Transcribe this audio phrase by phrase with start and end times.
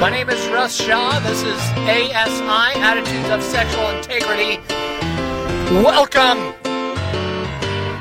[0.00, 1.18] My name is Russ Shaw.
[1.18, 4.60] This is ASI, Attitudes of Sexual Integrity.
[5.82, 6.54] Welcome.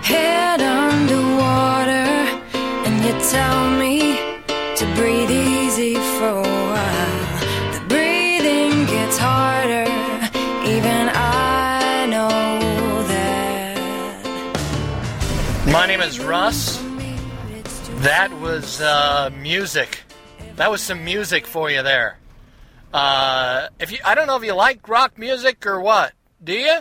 [0.03, 2.07] Head underwater,
[2.85, 4.15] and you tell me
[4.75, 7.73] to breathe easy for a while.
[7.73, 9.89] The breathing gets harder,
[10.69, 13.75] even I know that.
[15.65, 16.77] My name is Russ.
[18.01, 20.03] That was uh, music.
[20.57, 22.17] That was some music for you there.
[22.91, 26.13] Uh, if you, I don't know if you like rock music or what.
[26.43, 26.79] Do you?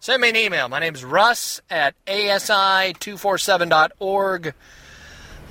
[0.00, 0.70] Send me an email.
[0.70, 4.54] My name's Russ at asi247.org.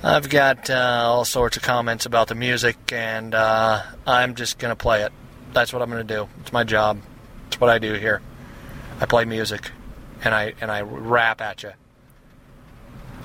[0.02, 4.72] I've got uh, all sorts of comments about the music, and uh, I'm just going
[4.72, 5.12] to play it.
[5.52, 6.28] That's what I'm going to do.
[6.40, 6.98] It's my job.
[7.46, 8.22] It's what I do here.
[9.00, 9.70] I play music,
[10.24, 11.70] and I and I rap at you.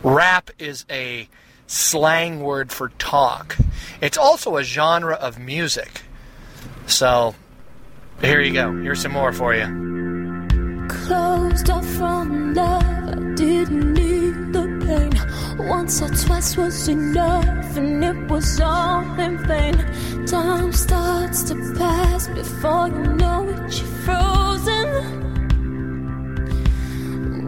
[0.03, 1.27] Rap is a
[1.67, 3.57] slang word for talk.
[4.01, 6.01] It's also a genre of music.
[6.87, 7.35] So,
[8.21, 8.71] here you go.
[8.71, 9.65] Here's some more for you.
[10.89, 15.67] Closed off from love, I didn't need the pain.
[15.67, 19.75] Once or twice was enough, and it was all in vain.
[20.25, 24.87] Time starts to pass before you know it, you're frozen.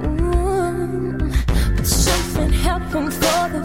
[0.01, 1.38] Mm.
[1.83, 3.63] Something happened for the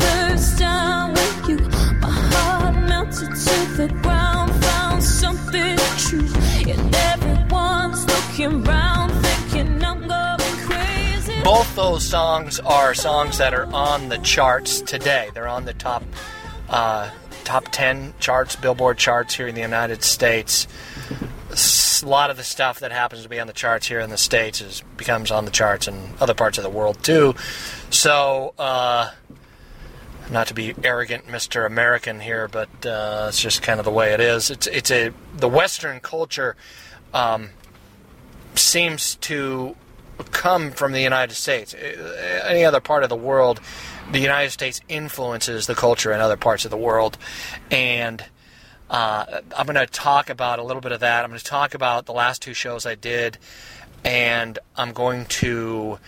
[0.00, 1.58] first time with you.
[2.00, 6.28] My heart melted to the ground, found something true.
[11.44, 15.30] Both those songs are songs that are on the charts today.
[15.34, 16.04] They're on the top
[16.68, 17.10] uh,
[17.44, 20.66] top 10 charts, Billboard charts here in the United States.
[22.02, 24.18] A lot of the stuff that happens to be on the charts here in the
[24.18, 27.34] States is becomes on the charts in other parts of the world too.
[27.90, 29.10] So, uh,
[30.30, 31.64] not to be arrogant, Mr.
[31.66, 34.50] American here, but uh, it's just kind of the way it is.
[34.50, 36.56] It's it's a the Western culture
[37.14, 37.50] um,
[38.54, 39.76] seems to
[40.30, 41.74] come from the United States.
[41.74, 43.60] Uh, Any other part of the world,
[44.10, 47.18] the United States influences the culture in other parts of the world,
[47.70, 48.24] and
[48.92, 51.24] uh, I'm going to talk about a little bit of that.
[51.24, 53.38] I'm going to talk about the last two shows I did,
[54.04, 55.98] and I'm going to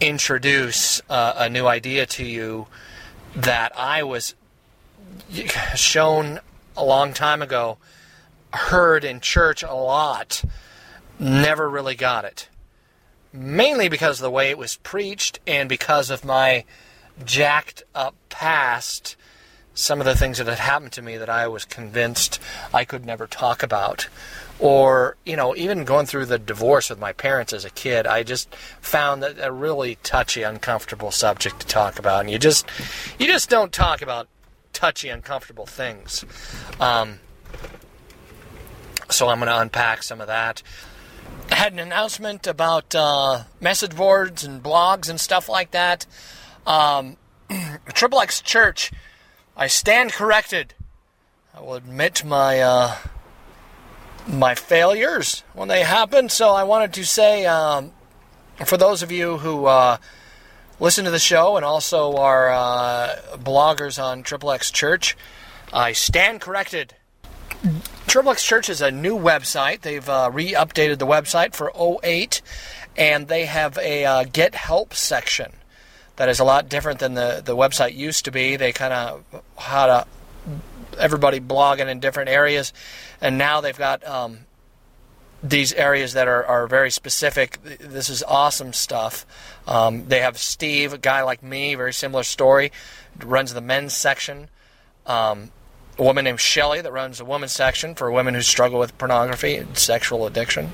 [0.00, 2.66] introduce uh, a new idea to you
[3.36, 4.34] that I was
[5.76, 6.40] shown
[6.76, 7.78] a long time ago,
[8.52, 10.42] heard in church a lot,
[11.20, 12.48] never really got it.
[13.32, 16.64] Mainly because of the way it was preached and because of my
[17.24, 19.14] jacked up past,
[19.78, 22.40] some of the things that had happened to me that I was convinced
[22.74, 24.08] I could never talk about.
[24.58, 28.24] Or, you know, even going through the divorce with my parents as a kid, I
[28.24, 32.22] just found that a really touchy, uncomfortable subject to talk about.
[32.22, 32.66] And you just,
[33.20, 34.26] you just don't talk about
[34.72, 36.24] touchy, uncomfortable things.
[36.80, 37.20] Um,
[39.10, 40.60] so I'm going to unpack some of that.
[41.52, 46.04] I had an announcement about uh, message boards and blogs and stuff like that.
[46.66, 47.16] Um,
[47.94, 48.90] Triple X Church,
[49.60, 50.74] I stand corrected.
[51.52, 52.96] I will admit my uh,
[54.28, 56.28] my failures when they happen.
[56.28, 57.90] So I wanted to say, um,
[58.64, 59.96] for those of you who uh,
[60.78, 65.16] listen to the show and also are uh, bloggers on Triple X Church,
[65.72, 66.94] I stand corrected.
[68.06, 69.80] Triple X Church is a new website.
[69.80, 71.72] They've uh, re-updated the website for
[72.04, 72.42] 08,
[72.96, 75.54] and they have a uh, Get Help section
[76.18, 78.56] that is a lot different than the, the website used to be.
[78.56, 79.24] They kind of
[79.56, 80.06] had a
[80.98, 82.72] everybody blogging in different areas,
[83.20, 84.40] and now they've got um,
[85.42, 87.62] these areas that are, are very specific.
[87.62, 89.24] This is awesome stuff.
[89.68, 92.72] Um, they have Steve, a guy like me, very similar story,
[93.24, 94.48] runs the men's section.
[95.06, 95.52] Um,
[95.98, 99.56] a woman named Shelly that runs the women's section for women who struggle with pornography
[99.56, 100.70] and sexual addiction.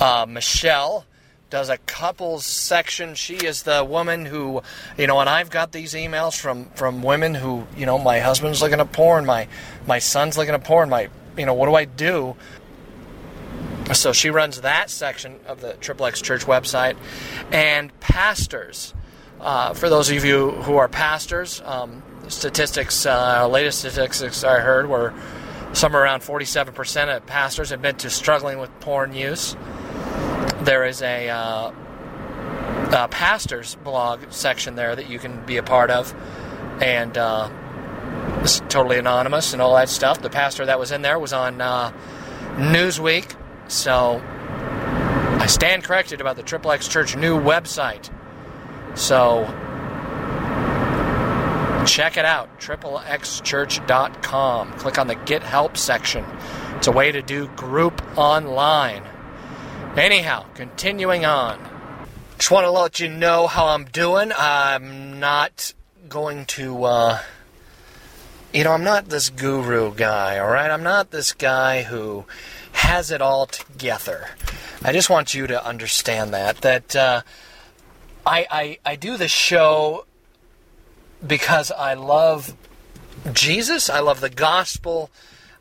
[0.00, 1.04] Uh, Michelle
[1.50, 3.14] does a couples section.
[3.14, 4.62] She is the woman who,
[4.96, 8.60] you know, and I've got these emails from from women who, you know, my husband's
[8.60, 9.48] looking at porn, my
[9.86, 12.36] my son's looking at porn, my, you know, what do I do?
[13.94, 16.96] So she runs that section of the Triple X Church website,
[17.50, 18.92] and pastors.
[19.40, 24.88] Uh, for those of you who are pastors, um, statistics, uh, latest statistics I heard
[24.88, 25.14] were
[25.72, 29.54] somewhere around 47% of pastors admit to struggling with porn use.
[30.60, 31.72] There is a, uh,
[32.92, 36.14] a pastor's blog section there that you can be a part of,
[36.82, 37.48] and uh,
[38.40, 40.20] it's totally anonymous and all that stuff.
[40.20, 41.92] The pastor that was in there was on uh,
[42.56, 43.34] Newsweek,
[43.68, 44.22] so
[45.40, 48.10] I stand corrected about the Triple X Church new website.
[48.98, 49.44] So
[51.86, 54.72] check it out, triplexchurch.com.
[54.72, 56.24] Click on the Get Help section.
[56.76, 59.04] It's a way to do group online.
[59.98, 61.58] Anyhow, continuing on.
[62.38, 64.30] Just want to let you know how I'm doing.
[64.32, 65.74] I'm not
[66.08, 67.22] going to, uh,
[68.54, 70.70] you know, I'm not this guru guy, all right?
[70.70, 72.26] I'm not this guy who
[72.74, 74.28] has it all together.
[74.84, 77.22] I just want you to understand that, that, uh,
[78.24, 80.06] I, I, I do this show
[81.26, 82.54] because I love
[83.32, 83.90] Jesus.
[83.90, 85.10] I love the gospel.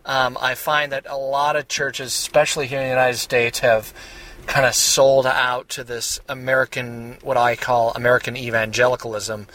[0.05, 3.91] Um, I find that a lot of churches, especially here in the United States, have
[4.47, 9.47] kind of sold out to this American, what I call American evangelicalism.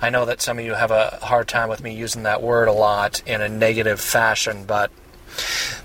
[0.00, 2.68] I know that some of you have a hard time with me using that word
[2.68, 4.90] a lot in a negative fashion, but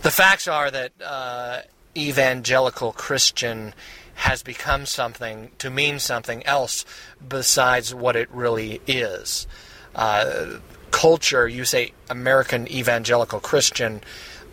[0.03, 1.61] the facts are that uh,
[1.97, 3.73] evangelical Christian
[4.15, 6.85] has become something to mean something else
[7.27, 9.47] besides what it really is.
[9.95, 10.57] Uh,
[10.91, 14.01] culture, you say American evangelical Christian,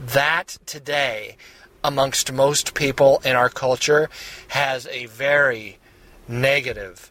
[0.00, 1.36] that today,
[1.82, 4.10] amongst most people in our culture,
[4.48, 5.78] has a very
[6.26, 7.10] negative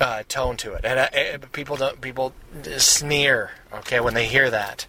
[0.00, 2.32] uh, tone to it, and uh, people don't people
[2.78, 3.52] sneer.
[3.72, 4.86] Okay, when they hear that,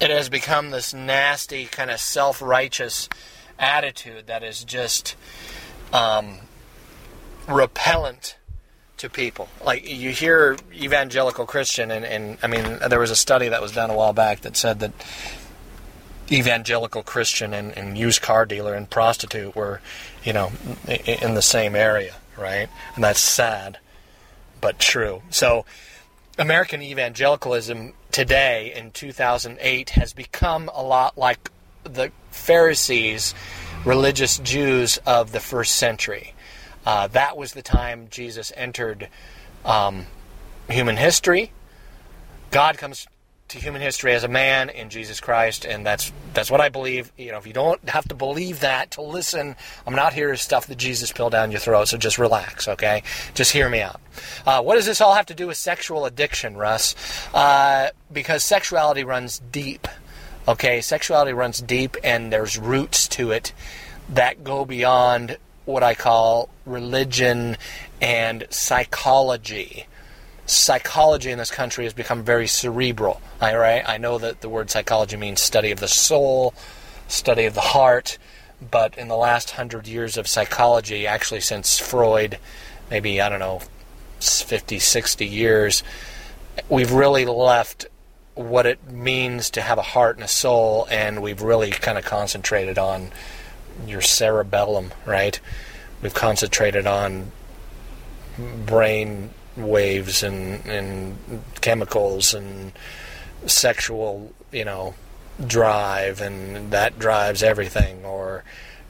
[0.00, 3.08] it has become this nasty kind of self-righteous
[3.58, 5.16] attitude that is just
[5.92, 6.38] um,
[7.46, 8.36] repellent
[8.98, 9.48] to people.
[9.64, 13.72] Like you hear evangelical Christian, and, and I mean, there was a study that was
[13.72, 14.92] done a while back that said that
[16.30, 19.80] evangelical Christian and, and used car dealer and prostitute were,
[20.24, 20.52] you know,
[20.86, 22.68] in the same area, right?
[22.94, 23.78] And that's sad,
[24.60, 25.22] but true.
[25.30, 25.64] So,
[26.38, 31.50] American evangelicalism today in 2008 has become a lot like
[31.82, 33.34] the Pharisees
[33.84, 36.34] religious Jews of the first century.
[36.86, 39.08] Uh, that was the time Jesus entered
[39.64, 40.06] um,
[40.68, 41.52] human history.
[42.50, 43.06] God comes
[43.48, 47.10] to human history as a man in Jesus Christ, and that's that's what I believe.
[47.16, 49.56] You know, if you don't have to believe that to listen,
[49.86, 51.88] I'm not here to stuff the Jesus pill down your throat.
[51.88, 53.02] So just relax, okay?
[53.34, 54.00] Just hear me out.
[54.46, 56.94] Uh, what does this all have to do with sexual addiction, Russ?
[57.32, 59.88] Uh, because sexuality runs deep.
[60.46, 63.52] Okay, sexuality runs deep, and there's roots to it
[64.10, 67.56] that go beyond what I call religion
[68.00, 69.86] and psychology.
[70.48, 73.20] Psychology in this country has become very cerebral.
[73.40, 76.54] All right, I know that the word psychology means study of the soul,
[77.06, 78.16] study of the heart,
[78.70, 82.38] but in the last hundred years of psychology, actually since Freud,
[82.90, 83.60] maybe I don't know,
[84.20, 85.82] 50, 60 years,
[86.70, 87.86] we've really left
[88.34, 92.04] what it means to have a heart and a soul, and we've really kind of
[92.04, 93.10] concentrated on
[93.86, 95.38] your cerebellum, right?
[96.00, 97.32] We've concentrated on
[98.64, 101.18] brain waves and, and
[101.60, 102.72] chemicals and
[103.46, 104.94] sexual, you know,
[105.46, 108.04] drive, and that drives everything.
[108.04, 108.44] Or,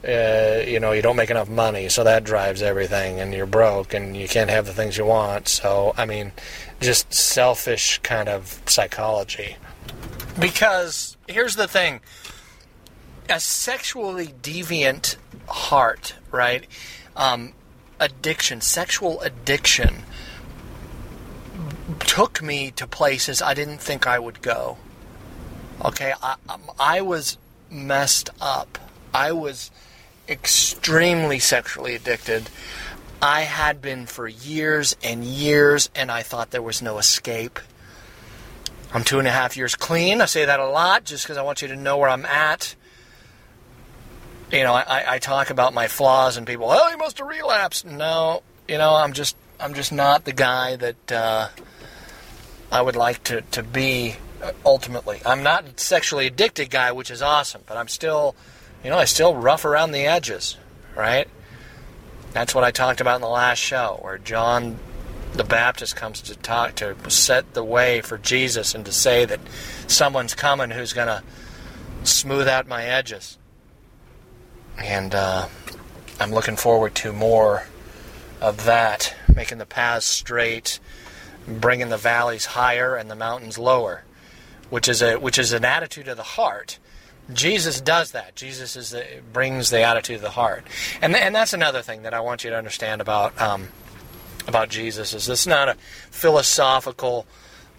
[0.07, 3.93] uh, you know, you don't make enough money, so that drives everything, and you're broke,
[3.93, 5.47] and you can't have the things you want.
[5.47, 6.31] So, I mean,
[6.79, 9.57] just selfish kind of psychology.
[10.39, 12.01] Because here's the thing
[13.29, 15.15] a sexually deviant
[15.47, 16.65] heart, right?
[17.15, 17.53] Um,
[17.99, 20.03] addiction, sexual addiction,
[22.09, 24.77] took me to places I didn't think I would go.
[25.85, 26.37] Okay, I,
[26.79, 27.37] I was
[27.69, 28.79] messed up.
[29.13, 29.69] I was
[30.27, 32.49] extremely sexually addicted.
[33.21, 37.59] I had been for years and years, and I thought there was no escape.
[38.91, 40.19] I'm two and a half years clean.
[40.19, 42.75] I say that a lot just because I want you to know where I'm at.
[44.51, 47.85] You know, I, I talk about my flaws, and people, oh, you must have relapsed.
[47.85, 51.49] No, you know, I'm just I'm just not the guy that uh,
[52.71, 55.21] I would like to, to be uh, ultimately.
[55.25, 58.35] I'm not a sexually addicted guy, which is awesome, but I'm still,
[58.83, 60.57] you know, I still rough around the edges,
[60.95, 61.27] right?
[62.31, 64.77] That's what I talked about in the last show, where John
[65.33, 69.39] the Baptist comes to talk to set the way for Jesus and to say that
[69.87, 71.23] someone's coming who's going to
[72.03, 73.37] smooth out my edges.
[74.77, 75.47] And uh,
[76.19, 77.67] I'm looking forward to more
[78.41, 80.79] of that, making the paths straight,
[81.49, 84.03] bringing the valleys higher and the mountains lower,
[84.69, 86.79] which is a which is an attitude of the heart.
[87.31, 88.35] Jesus does that.
[88.35, 90.65] Jesus is the, brings the attitude of the heart,
[91.01, 93.69] and and that's another thing that I want you to understand about um,
[94.47, 95.75] about Jesus is this not a
[96.11, 97.25] philosophical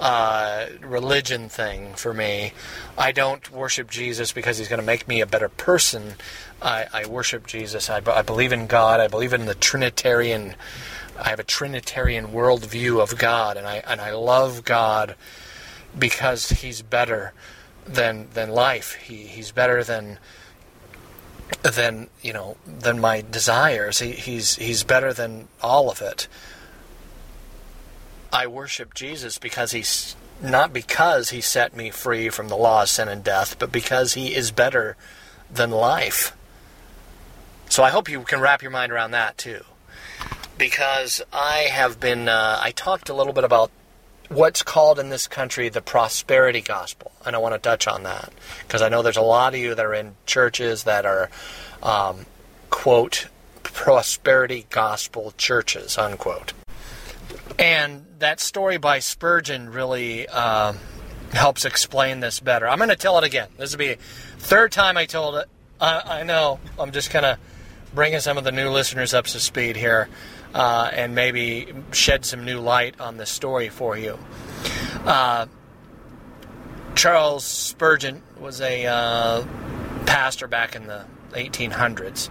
[0.01, 2.53] uh, religion thing for me.
[2.97, 6.15] I don't worship Jesus because he's going to make me a better person.
[6.63, 7.91] I, I worship Jesus.
[7.91, 9.01] I, I believe in God.
[9.01, 10.55] I believe in the Trinitarian.
[11.21, 15.15] I have a Trinitarian worldview of God, and I and I love God
[15.99, 17.33] because he's better
[17.87, 18.95] than than life.
[18.95, 20.19] He he's better than
[21.63, 23.99] than you know than my desires.
[23.99, 26.29] He, he's he's better than all of it.
[28.33, 32.89] I worship Jesus because he's not because he set me free from the law of
[32.89, 34.97] sin and death, but because he is better
[35.53, 36.37] than life.
[37.69, 39.65] So I hope you can wrap your mind around that too.
[40.61, 43.71] Because I have been, uh, I talked a little bit about
[44.29, 48.31] what's called in this country the prosperity gospel, and I want to touch on that
[48.67, 51.31] because I know there's a lot of you that are in churches that are,
[51.83, 52.27] um,
[52.69, 53.29] quote,
[53.63, 56.53] prosperity gospel churches, unquote.
[57.59, 60.75] And that story by Spurgeon really uh,
[61.33, 62.69] helps explain this better.
[62.69, 63.49] I'm going to tell it again.
[63.57, 63.97] This will be
[64.37, 65.49] third time I told it.
[65.81, 66.61] I, I know.
[66.79, 67.39] I'm just kind of
[67.95, 70.11] bringing some of the new listeners up to speed here
[70.55, 74.19] uh, and maybe shed some new light on this story for you.
[75.05, 75.47] Uh,
[76.95, 79.45] Charles Spurgeon was a uh,
[80.07, 82.29] pastor back in the 1800s.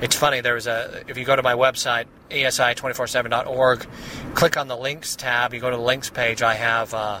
[0.00, 3.86] It's funny, there was a, if you go to my website, asi247.org,
[4.34, 7.20] click on the links tab, you go to the links page, I have uh,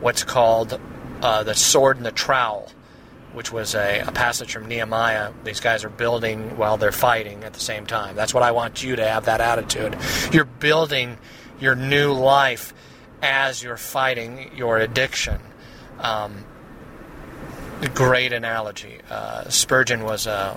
[0.00, 0.78] what's called
[1.22, 2.70] uh, the sword and the trowel
[3.32, 5.32] which was a, a, passage from Nehemiah.
[5.44, 8.16] These guys are building while they're fighting at the same time.
[8.16, 9.96] That's what I want you to have that attitude.
[10.32, 11.18] You're building
[11.60, 12.74] your new life
[13.22, 15.40] as you're fighting your addiction.
[15.98, 16.44] Um,
[17.94, 18.98] great analogy.
[19.08, 20.56] Uh, Spurgeon was uh,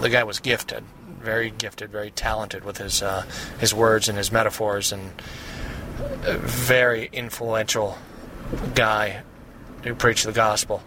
[0.00, 0.84] the guy was gifted,
[1.20, 3.24] very gifted, very talented with his uh,
[3.58, 5.12] his words and his metaphors, and
[6.22, 7.96] very influential
[8.74, 9.22] guy
[9.84, 10.82] who preached the gospel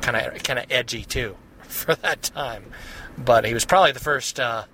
[0.00, 2.64] kind of kind of edgy too for that time.
[3.18, 4.64] But he was probably the first uh,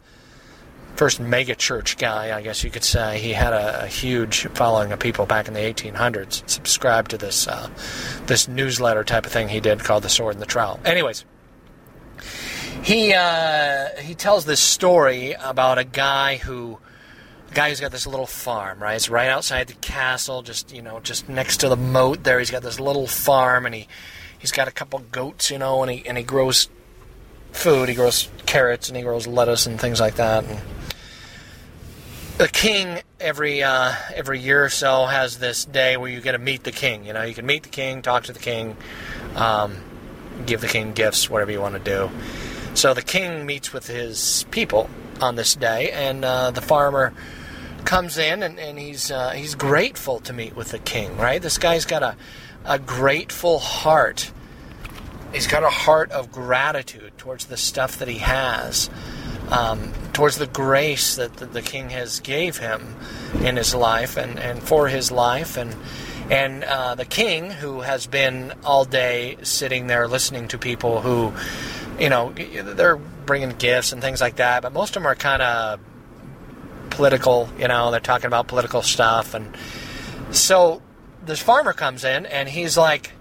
[0.97, 3.19] first mega church guy, I guess you could say.
[3.19, 7.47] He had a, a, huge following of people back in the 1800s subscribed to this
[7.47, 7.69] uh,
[8.27, 10.81] this newsletter type of thing he did called the Sword and the Trowel.
[10.85, 11.25] Anyways.
[12.83, 16.79] He uh, he tells this story about a guy who
[17.51, 18.95] a guy who's got this little farm, right?
[18.95, 22.23] It's right outside the castle, just you know, just next to the moat.
[22.23, 23.89] There, he's got this little farm, and he
[24.39, 26.69] he's got a couple goats, you know, and he and he grows
[27.53, 27.89] food.
[27.89, 30.45] He grows carrots and he grows lettuce and things like that.
[30.45, 30.61] And
[32.39, 36.39] the king every uh, every year or so has this day where you get to
[36.39, 37.05] meet the king.
[37.07, 38.77] You know, you can meet the king, talk to the king,
[39.35, 39.77] um,
[40.45, 42.11] give the king gifts, whatever you want to do.
[42.75, 44.91] So the king meets with his people
[45.21, 47.15] on this day, and uh, the farmer
[47.87, 51.17] comes in and, and he's uh, he's grateful to meet with the king.
[51.17, 52.17] Right, this guy's got a
[52.67, 54.31] a grateful heart.
[55.33, 58.91] He's got a heart of gratitude towards the stuff that he has,
[59.51, 62.97] um, towards the grace that the, the, king has gave him
[63.43, 65.57] in his life and, and for his life.
[65.57, 65.75] And,
[66.31, 71.33] and uh, the king, who has been all day sitting there listening to people who,
[72.01, 75.43] you know, they're bringing gifts and things like that, but most of them are kind
[75.43, 75.81] of
[76.91, 79.35] political, you know, they're talking about political stuff.
[79.35, 79.57] And
[80.31, 80.83] so
[81.27, 83.13] this farmer comes in and he's like,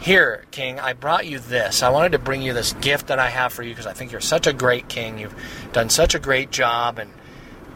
[0.00, 1.82] Here, King, I brought you this.
[1.82, 4.12] I wanted to bring you this gift that I have for you because I think
[4.12, 5.18] you're such a great king.
[5.18, 5.34] You've
[5.72, 7.10] done such a great job and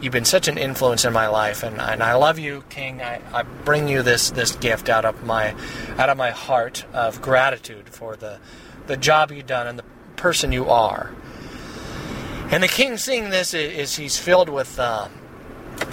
[0.01, 3.03] you've been such an influence in my life and, and I love you, King.
[3.03, 5.55] I, I bring you this, this gift out of my
[5.99, 8.39] out of my heart of gratitude for the
[8.87, 9.85] the job you've done and the
[10.17, 11.13] person you are.
[12.51, 15.09] And the king seeing this is, he's filled with uh,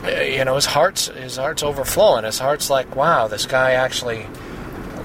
[0.05, 2.25] you know, his heart's his heart's overflowing.
[2.25, 4.25] His heart's like, wow, this guy actually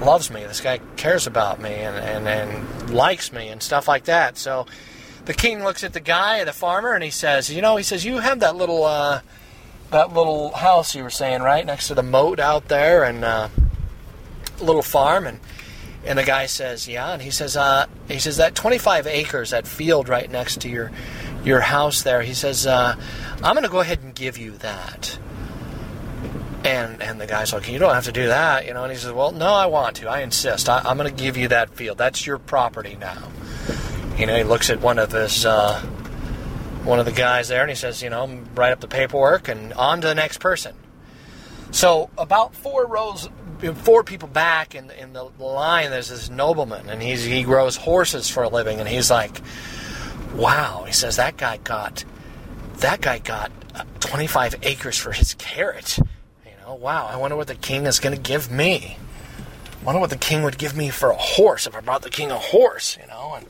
[0.01, 0.43] loves me.
[0.43, 4.37] This guy cares about me and, and, and likes me and stuff like that.
[4.37, 4.65] So
[5.25, 8.03] the king looks at the guy, the farmer, and he says, you know, he says,
[8.03, 9.21] you have that little uh,
[9.91, 13.49] that little house you were saying, right, next to the moat out there, and uh,
[14.59, 15.39] little farm, and
[16.03, 19.67] and the guy says, yeah, and he says, uh, he says that 25 acres, that
[19.67, 20.91] field right next to your
[21.43, 22.21] your house there.
[22.21, 22.95] He says, uh,
[23.43, 25.17] I'm going to go ahead and give you that.
[26.63, 28.83] And and the guy's like, you don't have to do that, you know.
[28.83, 30.09] And he says, well, no, I want to.
[30.09, 30.69] I insist.
[30.69, 31.97] I, am going to give you that field.
[31.97, 33.29] That's your property now.
[34.17, 35.81] You know, he looks at one of his uh,
[36.83, 39.73] one of the guys there, and he says, you know, write up the paperwork and
[39.73, 40.75] on to the next person.
[41.71, 43.29] So about four rows,
[43.75, 48.29] four people back in in the line, there's this nobleman, and he's he grows horses
[48.29, 49.41] for a living, and he's like,
[50.35, 50.83] wow.
[50.85, 52.03] He says that guy got
[52.77, 55.97] that guy got uh, 25 acres for his carrot.
[55.97, 58.97] You know, wow, I wonder what the king is going to give me.
[59.81, 62.09] I wonder what the king would give me for a horse if I brought the
[62.09, 63.33] king a horse, you know.
[63.35, 63.47] And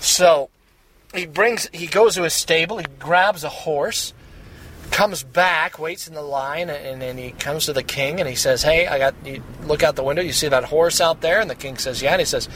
[0.00, 0.50] so
[1.14, 4.12] he brings, he goes to his stable, he grabs a horse
[4.90, 8.34] comes back, waits in the line, and then he comes to the king and he
[8.34, 9.42] says, "Hey, I got you.
[9.64, 10.22] Look out the window.
[10.22, 12.48] You see that horse out there?" And the king says, "Yeah." And he says,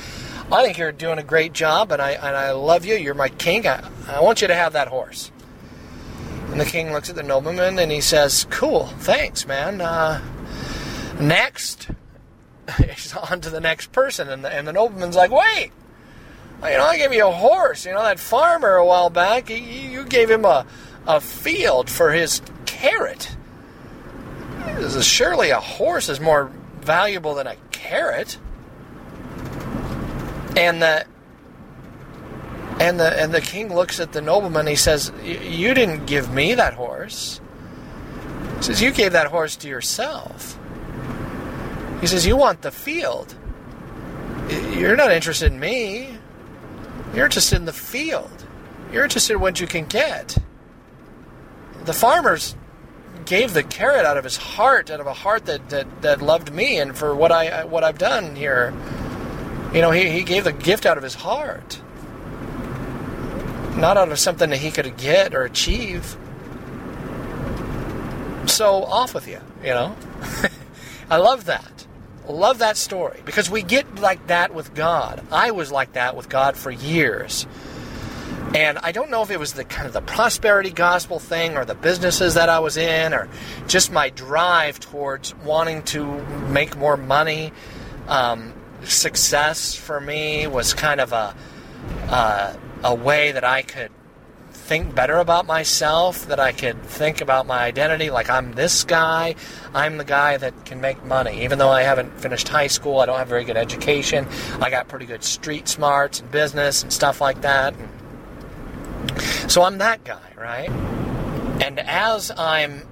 [0.51, 2.95] "I think you're doing a great job, and I and I love you.
[2.97, 3.67] You're my king.
[3.67, 5.31] I, I want you to have that horse."
[6.51, 9.81] And the king looks at the nobleman and he says, "Cool, thanks, man.
[9.81, 10.21] Uh,
[11.21, 11.89] next."
[12.77, 15.73] He's on to the next person, and the, and the nobleman's like, "Wait."
[16.63, 17.87] You know, I gave you a horse.
[17.87, 20.67] You know, that farmer a while back, you, you gave him a,
[21.07, 23.37] a field for his carrot.
[25.01, 28.39] Surely a horse is more valuable than a carrot.
[30.57, 31.05] And the
[32.81, 34.67] and the and the king looks at the nobleman.
[34.67, 37.41] He says, "You didn't give me that horse."
[38.57, 40.59] He says, "You gave that horse to yourself."
[42.01, 43.35] He says, "You want the field.
[44.73, 46.19] You're not interested in me.
[47.15, 48.45] You're interested in the field.
[48.93, 50.37] You're interested in what you can get."
[51.85, 52.55] The farmers
[53.25, 56.53] gave the carrot out of his heart, out of a heart that, that, that loved
[56.53, 58.75] me and for what I what I've done here.
[59.73, 61.81] You know, he, he gave the gift out of his heart.
[63.77, 66.17] Not out of something that he could get or achieve.
[68.47, 69.97] So off with you, you know?
[71.11, 71.87] I love that.
[72.29, 73.21] Love that story.
[73.25, 75.25] Because we get like that with God.
[75.31, 77.47] I was like that with God for years.
[78.55, 81.65] And I don't know if it was the kind of the prosperity gospel thing or
[81.65, 83.29] the businesses that I was in or
[83.69, 86.05] just my drive towards wanting to
[86.49, 87.53] make more money.
[88.09, 88.53] Um,
[88.83, 91.35] success for me was kind of a,
[92.09, 93.93] uh, a way that I could
[94.51, 99.37] think better about myself, that I could think about my identity like I'm this guy,
[99.75, 101.45] I'm the guy that can make money.
[101.45, 104.27] Even though I haven't finished high school, I don't have very good education,
[104.61, 107.75] I got pretty good street smarts and business and stuff like that.
[107.75, 107.89] And,
[109.49, 110.71] so I'm that guy, right?
[111.61, 112.87] And as I'm,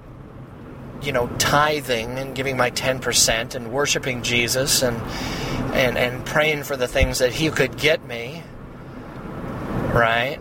[1.01, 4.97] you know, tithing and giving my 10% and worshiping Jesus and,
[5.73, 8.43] and, and praying for the things that He could get me,
[9.93, 10.37] right?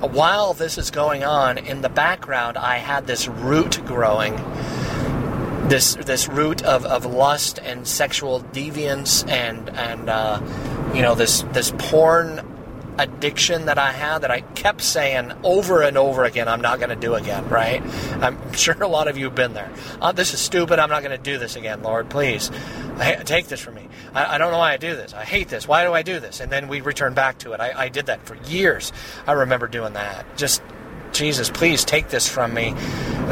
[0.00, 4.36] While this is going on, in the background, I had this root growing.
[5.68, 10.40] This, this root of, of lust and sexual deviance and and uh,
[10.94, 12.47] you know this this porn
[12.98, 16.90] addiction that I had that I kept saying over and over again, I'm not going
[16.90, 17.82] to do again, right?
[18.20, 19.70] I'm sure a lot of you have been there.
[20.02, 20.78] Oh, this is stupid.
[20.78, 22.10] I'm not going to do this again, Lord.
[22.10, 22.50] Please
[23.24, 23.88] take this from me.
[24.12, 25.14] I, I, don't know why I do this.
[25.14, 25.68] I hate this.
[25.68, 26.40] Why do I do this?
[26.40, 27.60] And then we return back to it.
[27.60, 28.92] I, I did that for years.
[29.26, 30.36] I remember doing that.
[30.36, 30.62] Just
[31.12, 32.74] Jesus, please take this from me.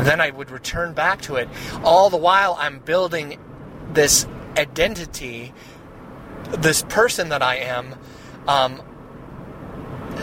[0.04, 1.48] Then I would return back to it.
[1.84, 3.38] All the while, I'm building
[3.92, 4.26] this
[4.56, 5.52] identity,
[6.58, 7.94] this person that I am,
[8.48, 8.82] um,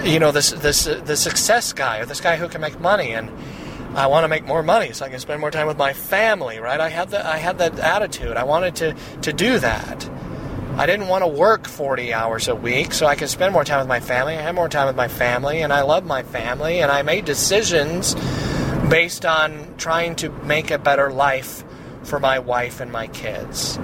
[0.04, 3.12] you know this this uh, the success guy or this guy who can make money
[3.12, 3.30] and
[3.96, 6.60] I want to make more money so I can spend more time with my family,
[6.60, 6.80] right?
[6.80, 8.36] I had that I had that attitude.
[8.38, 10.10] I wanted to to do that.
[10.76, 13.78] I didn't want to work 40 hours a week so I could spend more time
[13.78, 14.36] with my family.
[14.36, 17.26] I had more time with my family and I love my family and I made
[17.26, 18.16] decisions
[18.90, 21.64] based on trying to make a better life
[22.02, 23.78] for my wife and my kids.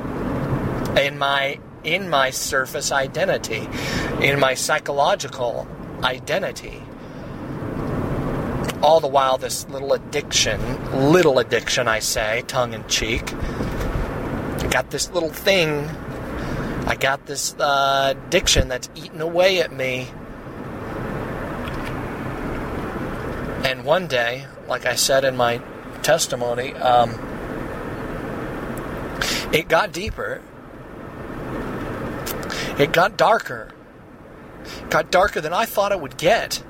[0.97, 3.69] In my in my surface identity,
[4.19, 5.67] in my psychological
[6.03, 6.81] identity.
[8.81, 14.89] All the while, this little addiction, little addiction, I say, tongue in cheek, I got
[14.89, 15.85] this little thing,
[16.85, 20.07] I got this uh, addiction that's eating away at me.
[23.65, 25.61] And one day, like I said in my
[26.01, 27.11] testimony, um,
[29.51, 30.41] it got deeper.
[32.77, 33.73] It got darker
[34.89, 36.63] got darker than I thought it would get.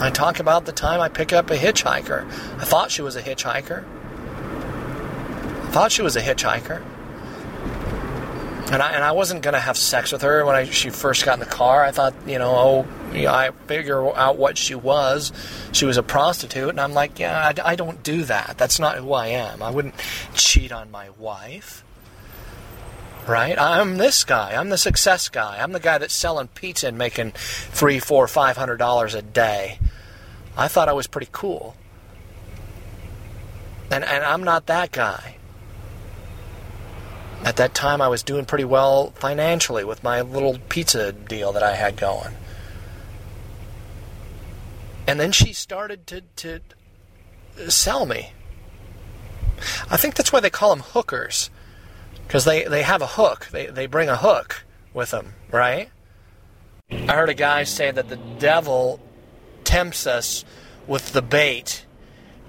[0.00, 2.24] I talk about the time I picked up a hitchhiker.
[2.24, 3.84] I thought she was a hitchhiker.
[5.64, 6.82] I thought she was a hitchhiker.
[8.70, 11.24] And I, and I wasn't going to have sex with her when I, she first
[11.24, 11.82] got in the car.
[11.82, 12.86] I thought, you know, oh,
[13.26, 15.32] I figure out what she was.
[15.72, 16.68] She was a prostitute.
[16.68, 18.56] And I'm like, yeah, I, I don't do that.
[18.56, 19.62] That's not who I am.
[19.62, 19.94] I wouldn't
[20.34, 21.82] cheat on my wife
[23.28, 23.58] right?
[23.58, 24.54] I'm this guy.
[24.54, 25.58] I'm the success guy.
[25.60, 29.78] I'm the guy that's selling pizza and making three, four, five hundred dollars a day.
[30.56, 31.76] I thought I was pretty cool.
[33.90, 35.36] And and I'm not that guy.
[37.44, 41.62] At that time I was doing pretty well financially with my little pizza deal that
[41.62, 42.34] I had going.
[45.06, 46.60] And then she started to, to
[47.70, 48.32] sell me.
[49.90, 51.48] I think that's why they call them hookers
[52.28, 53.48] because they, they have a hook.
[53.50, 55.88] They, they bring a hook with them, right?
[56.90, 59.00] I heard a guy say that the devil
[59.64, 60.44] tempts us
[60.86, 61.86] with the bait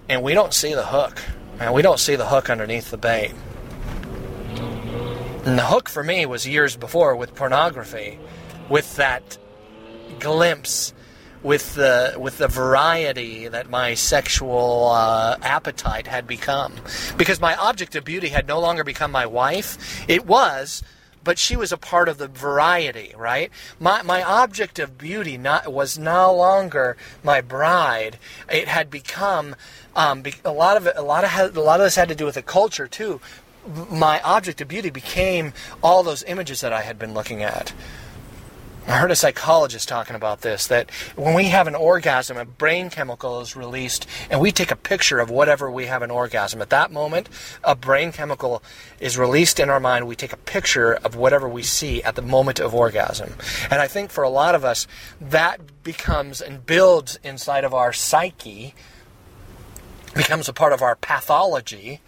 [0.10, 1.22] and we don't see the hook.
[1.62, 3.34] And we don't see the hook underneath the bait.
[5.46, 8.20] And the hook for me was years before with pornography,
[8.68, 9.38] with that
[10.20, 10.94] glimpse,
[11.44, 16.74] with the with the variety that my sexual uh, appetite had become,
[17.18, 20.06] because my object of beauty had no longer become my wife.
[20.10, 20.84] It was,
[21.24, 23.52] but she was a part of the variety, right?
[23.80, 28.18] My my object of beauty not was no longer my bride.
[28.52, 29.56] It had become
[29.96, 32.36] um, a lot of a lot of a lot of this had to do with
[32.36, 33.22] the culture too
[33.92, 37.74] my object of beauty became all those images that I had been looking at.
[38.90, 42.90] I heard a psychologist talking about this that when we have an orgasm, a brain
[42.90, 46.60] chemical is released, and we take a picture of whatever we have an orgasm.
[46.60, 47.30] At that moment,
[47.64, 48.64] a brain chemical
[49.00, 50.08] is released in our mind.
[50.08, 53.36] We take a picture of whatever we see at the moment of orgasm.
[53.70, 54.88] And I think for a lot of us,
[55.22, 58.74] that becomes and builds inside of our psyche,
[60.16, 62.02] becomes a part of our pathology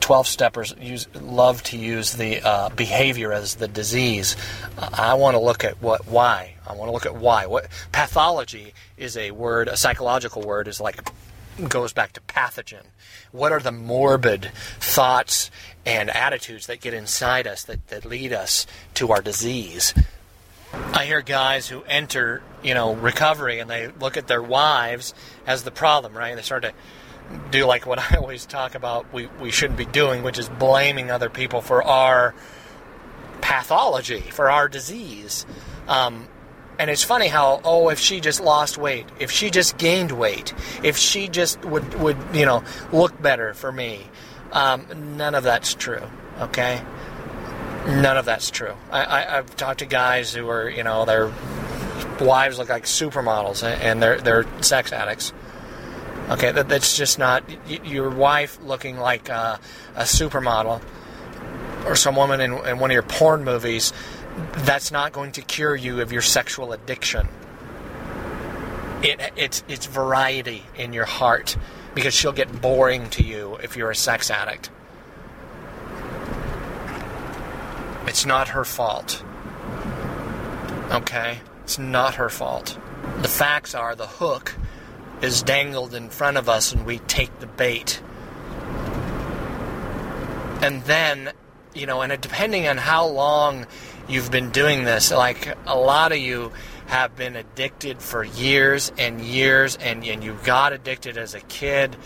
[0.00, 4.36] 12 steppers use, love to use the uh, behavior as the disease.
[4.78, 6.54] I want to look at what why.
[6.66, 7.46] I want to look at why.
[7.46, 11.00] What pathology is a word, a psychological word is like
[11.68, 12.82] goes back to pathogen.
[13.32, 15.50] What are the morbid thoughts
[15.86, 19.94] and attitudes that get inside us that, that lead us to our disease?
[20.72, 25.14] I hear guys who enter, you know, recovery and they look at their wives
[25.46, 26.34] as the problem, right?
[26.34, 26.72] They start to
[27.50, 31.10] do like what I always talk about we, we shouldn't be doing, which is blaming
[31.10, 32.34] other people for our
[33.40, 35.46] pathology, for our disease.
[35.88, 36.28] Um,
[36.78, 40.52] and it's funny how, oh, if she just lost weight, if she just gained weight,
[40.82, 44.00] if she just would, would you know, look better for me.
[44.50, 46.02] Um, none of that's true,
[46.40, 46.82] okay?
[47.86, 48.74] None of that's true.
[48.90, 51.32] I, I, I've talked to guys who are, you know, their
[52.20, 55.32] wives look like supermodels and they're, they're sex addicts
[56.30, 57.44] Okay, that, that's just not
[57.84, 59.60] your wife looking like a,
[59.94, 60.80] a supermodel
[61.86, 63.92] or some woman in, in one of your porn movies.
[64.58, 67.28] That's not going to cure you of your sexual addiction.
[69.02, 71.58] It, it's it's variety in your heart
[71.94, 74.70] because she'll get boring to you if you're a sex addict.
[78.06, 79.22] It's not her fault.
[80.90, 81.40] Okay?
[81.64, 82.78] It's not her fault.
[83.20, 84.54] The facts are the hook
[85.24, 88.00] is dangled in front of us and we take the bait.
[90.62, 91.32] And then,
[91.74, 93.66] you know, and depending on how long
[94.08, 96.52] you've been doing this, like a lot of you
[96.86, 101.96] have been addicted for years and years, and, and you got addicted as a kid.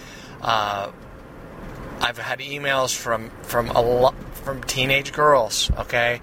[0.41, 0.91] Uh,
[2.01, 5.71] I've had emails from from a lot from teenage girls.
[5.77, 6.21] Okay,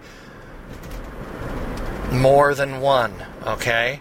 [2.11, 3.13] more than one.
[3.45, 3.99] Okay,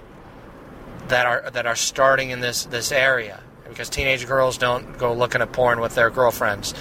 [1.09, 3.41] that are that are starting in this this area.
[3.69, 6.75] Because teenage girls don't go looking at porn with their girlfriends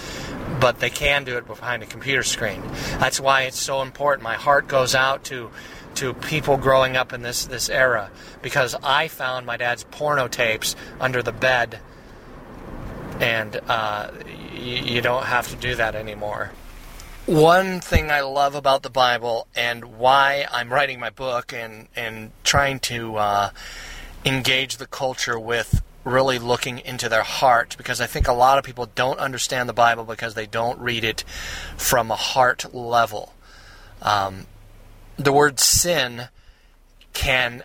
[0.59, 2.61] but they can do it behind a computer screen.
[2.99, 4.23] That's why it's so important.
[4.23, 5.51] My heart goes out to
[5.95, 8.11] to people growing up in this this era.
[8.41, 11.79] Because I found my dad's porno tapes under the bed
[13.19, 16.51] and uh, y- you don't have to do that anymore.
[17.25, 22.31] One thing I love about the Bible and why I'm writing my book and and
[22.43, 23.49] trying to uh,
[24.25, 28.63] engage the culture with really looking into their heart because I think a lot of
[28.63, 31.23] people don't understand the Bible because they don't read it
[31.77, 33.33] from a heart level.
[34.01, 34.47] Um,
[35.17, 36.27] the word sin
[37.13, 37.63] can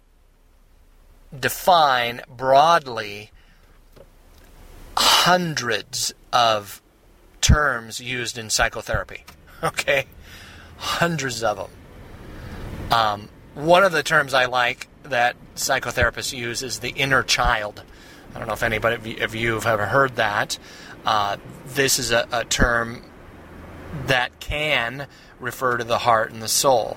[1.38, 3.30] define broadly
[4.96, 6.82] hundreds of
[7.40, 9.24] terms used in psychotherapy.
[9.60, 10.06] Okay?
[10.76, 11.70] Hundreds of them.
[12.92, 17.82] Um, one of the terms I like that psychotherapists use is the inner child.
[18.34, 20.58] I don't know if anybody of you have ever heard that.
[21.04, 23.02] Uh, this is a, a term
[24.06, 25.06] that can
[25.40, 26.96] refer to the heart and the soul.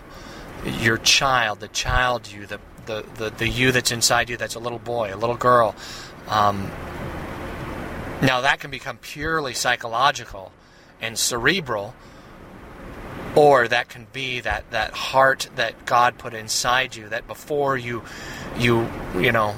[0.65, 4.59] Your child, the child you, the, the, the, the you that's inside you that's a
[4.59, 5.75] little boy, a little girl.
[6.27, 6.69] Um,
[8.21, 10.51] now, that can become purely psychological
[11.01, 11.95] and cerebral,
[13.35, 18.03] or that can be that that heart that God put inside you that before you
[18.57, 19.55] you you know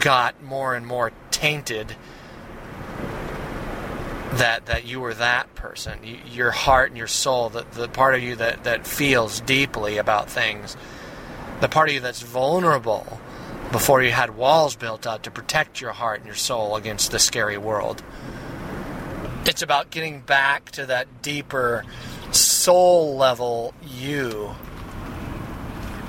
[0.00, 1.94] got more and more tainted
[4.32, 5.98] that that you were that person.
[6.02, 9.98] You, your heart and your soul the, the part of you that that feels deeply
[9.98, 10.76] about things
[11.60, 13.20] the part of you that's vulnerable
[13.72, 17.18] before you had walls built up to protect your heart and your soul against the
[17.18, 18.02] scary world.
[19.44, 21.84] It's about getting back to that deeper
[22.68, 24.54] soul level you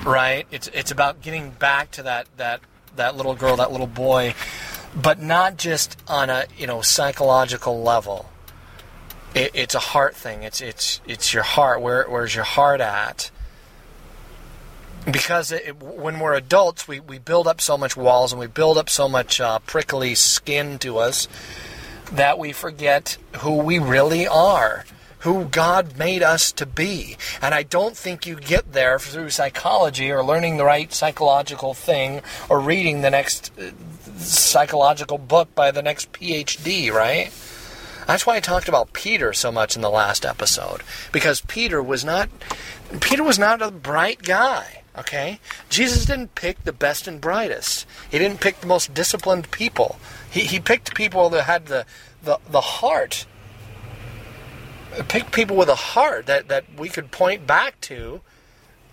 [0.06, 2.60] right it's it's about getting back to that that
[2.96, 4.34] that little girl that little boy
[4.96, 8.30] but not just on a you know psychological level.
[9.36, 10.44] It, it's a heart thing.
[10.44, 11.82] It's it's it's your heart.
[11.82, 13.32] Where where's your heart at?
[15.10, 18.78] Because it, when we're adults, we, we build up so much walls and we build
[18.78, 21.28] up so much uh, prickly skin to us
[22.12, 24.84] that we forget who we really are,
[25.20, 27.18] who God made us to be.
[27.42, 32.22] And I don't think you get there through psychology or learning the right psychological thing
[32.50, 33.72] or reading the next uh,
[34.18, 37.32] psychological book by the next PhD, right?
[38.08, 42.04] That's why I talked about Peter so much in the last episode because Peter was
[42.04, 42.30] not
[43.02, 44.82] Peter was not a bright guy.
[44.98, 45.40] Okay?
[45.70, 47.86] Jesus didn't pick the best and brightest.
[48.10, 50.00] He didn't pick the most disciplined people.
[50.30, 51.86] He, he picked people that had the,
[52.24, 53.26] the, the heart.
[55.08, 58.22] Picked people with a heart that, that we could point back to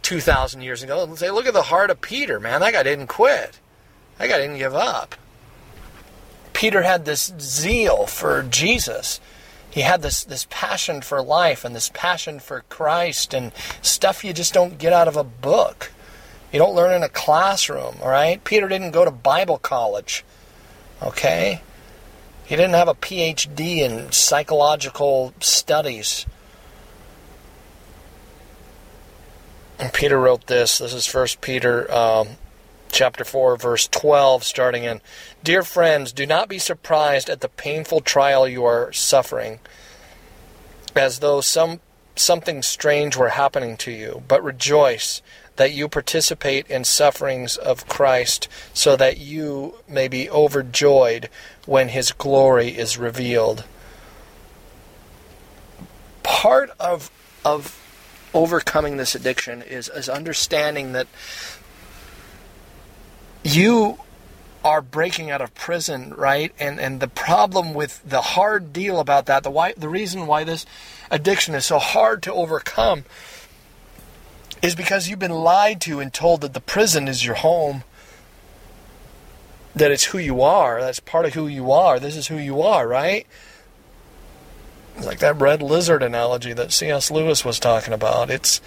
[0.02, 2.60] 2,000 years ago and say, look at the heart of Peter, man.
[2.60, 3.60] That guy didn't quit.
[4.18, 5.14] That guy didn't give up.
[6.52, 9.20] Peter had this zeal for Jesus
[9.76, 14.32] he had this this passion for life and this passion for Christ and stuff you
[14.32, 15.92] just don't get out of a book.
[16.50, 18.42] You don't learn in a classroom, all right?
[18.42, 20.24] Peter didn't go to Bible college.
[21.02, 21.60] Okay?
[22.46, 26.26] He didn't have a PhD in psychological studies.
[29.80, 30.78] And Peter wrote this.
[30.78, 32.28] This is First Peter um,
[32.92, 35.00] chapter 4 verse 12 starting in
[35.42, 39.58] Dear friends, do not be surprised at the painful trial you are suffering
[40.94, 41.80] as though some
[42.14, 45.20] something strange were happening to you, but rejoice
[45.56, 51.28] that you participate in sufferings of Christ, so that you may be overjoyed
[51.66, 53.64] when his glory is revealed.
[56.22, 57.10] Part of
[57.44, 57.82] of
[58.34, 61.06] overcoming this addiction is, is understanding that
[63.42, 63.98] you
[64.64, 66.52] are breaking out of prison, right?
[66.58, 70.42] And and the problem with the hard deal about that, the why the reason why
[70.42, 70.66] this
[71.10, 73.04] addiction is so hard to overcome
[74.66, 77.84] is because you've been lied to and told that the prison is your home.
[79.76, 80.80] That it's who you are.
[80.80, 82.00] That's part of who you are.
[82.00, 83.26] This is who you are, right?
[85.00, 87.12] Like that red lizard analogy that C.S.
[87.12, 88.28] Lewis was talking about.
[88.28, 88.60] It's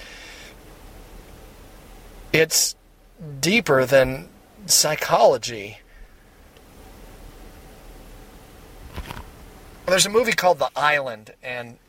[2.32, 2.76] it's
[3.42, 4.30] deeper than
[4.68, 5.80] psychology.
[9.86, 11.80] There's a movie called The Island, and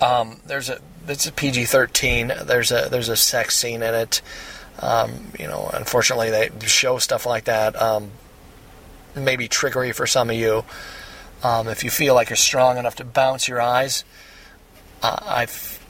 [0.00, 2.46] um, there's a it's a PG-13.
[2.46, 4.22] There's a there's a sex scene in it.
[4.80, 7.80] Um, you know, unfortunately, they show stuff like that.
[7.80, 8.10] Um,
[9.14, 10.64] maybe trickery for some of you.
[11.42, 14.04] Um, if you feel like you're strong enough to bounce your eyes,
[15.02, 15.80] uh, I've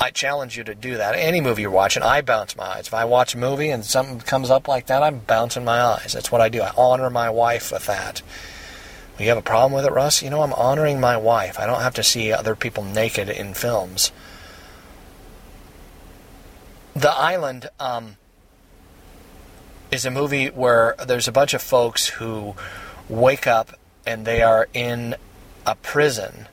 [0.00, 1.14] I challenge you to do that.
[1.14, 2.88] Any movie you're watching, I bounce my eyes.
[2.88, 6.12] If I watch a movie and something comes up like that, I'm bouncing my eyes.
[6.12, 6.62] That's what I do.
[6.62, 8.20] I honor my wife with that.
[9.18, 10.22] You have a problem with it, Russ?
[10.22, 11.60] You know, I'm honoring my wife.
[11.60, 14.10] I don't have to see other people naked in films.
[16.96, 18.16] The Island um,
[19.90, 22.54] is a movie where there's a bunch of folks who
[23.08, 25.16] wake up and they are in
[25.66, 26.48] a prison,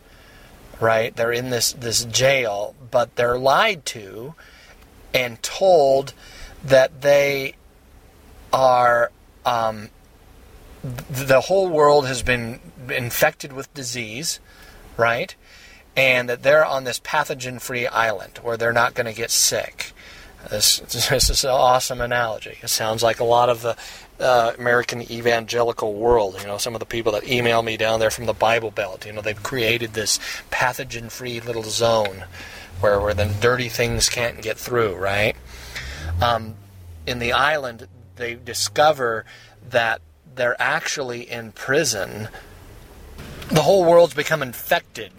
[0.80, 1.16] right?
[1.16, 4.34] They're in this, this jail, but they're lied to
[5.14, 6.14] and told
[6.64, 7.56] that they
[8.54, 9.12] are
[9.46, 9.90] um,
[10.84, 14.40] the whole world has been infected with disease,
[14.98, 15.36] right?
[15.96, 19.94] And that they're on this pathogen free island where they're not going to get sick.
[20.50, 22.58] This, this is an awesome analogy.
[22.62, 23.78] It sounds like a lot of the
[24.20, 26.38] uh, American evangelical world.
[26.40, 29.06] You know, some of the people that email me down there from the Bible Belt,
[29.06, 30.20] you know, they've created this
[30.52, 32.26] pathogen free little zone
[32.80, 35.36] where, where the dirty things can't get through, right?
[36.22, 36.56] Um,
[37.06, 39.26] in the island, they discover
[39.70, 40.02] that
[40.36, 42.30] they're actually in prison.
[43.50, 45.12] The whole world's become infected,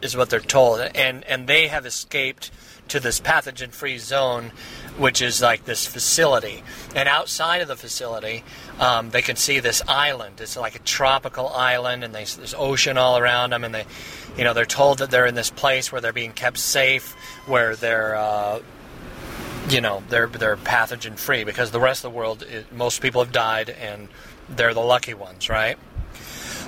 [0.00, 2.50] is what they're told, and and they have escaped
[2.92, 4.52] to this pathogen-free zone,
[4.98, 6.62] which is like this facility.
[6.94, 8.44] And outside of the facility,
[8.78, 10.40] um, they can see this island.
[10.42, 13.64] It's like a tropical island, and they, there's ocean all around them.
[13.64, 13.86] And they,
[14.36, 17.14] you know, they're told that they're in this place where they're being kept safe,
[17.46, 18.60] where they're uh,
[19.70, 23.32] you know they're they're pathogen free because the rest of the world most people have
[23.32, 24.08] died and
[24.50, 25.78] they're the lucky ones, right?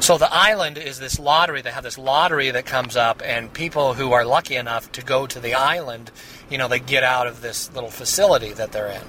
[0.00, 1.62] So the island is this lottery.
[1.62, 5.26] They have this lottery that comes up, and people who are lucky enough to go
[5.26, 6.10] to the island,
[6.50, 9.02] you know, they get out of this little facility that they're in.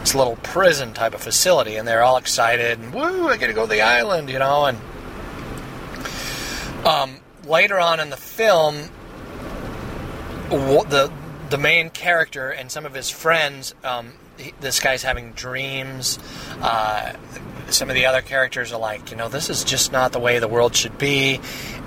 [0.00, 3.48] It's a little prison type of facility, and they're all excited and woo, I get
[3.48, 4.66] to go to the island, you know.
[4.66, 4.78] And
[6.86, 8.90] um, later on in the film,
[10.50, 11.10] the
[11.50, 14.12] the main character and some of his friends, um,
[14.60, 16.18] this guy's having dreams.
[16.60, 17.12] Uh,
[17.70, 20.38] some of the other characters are like, you know, this is just not the way
[20.38, 21.40] the world should be,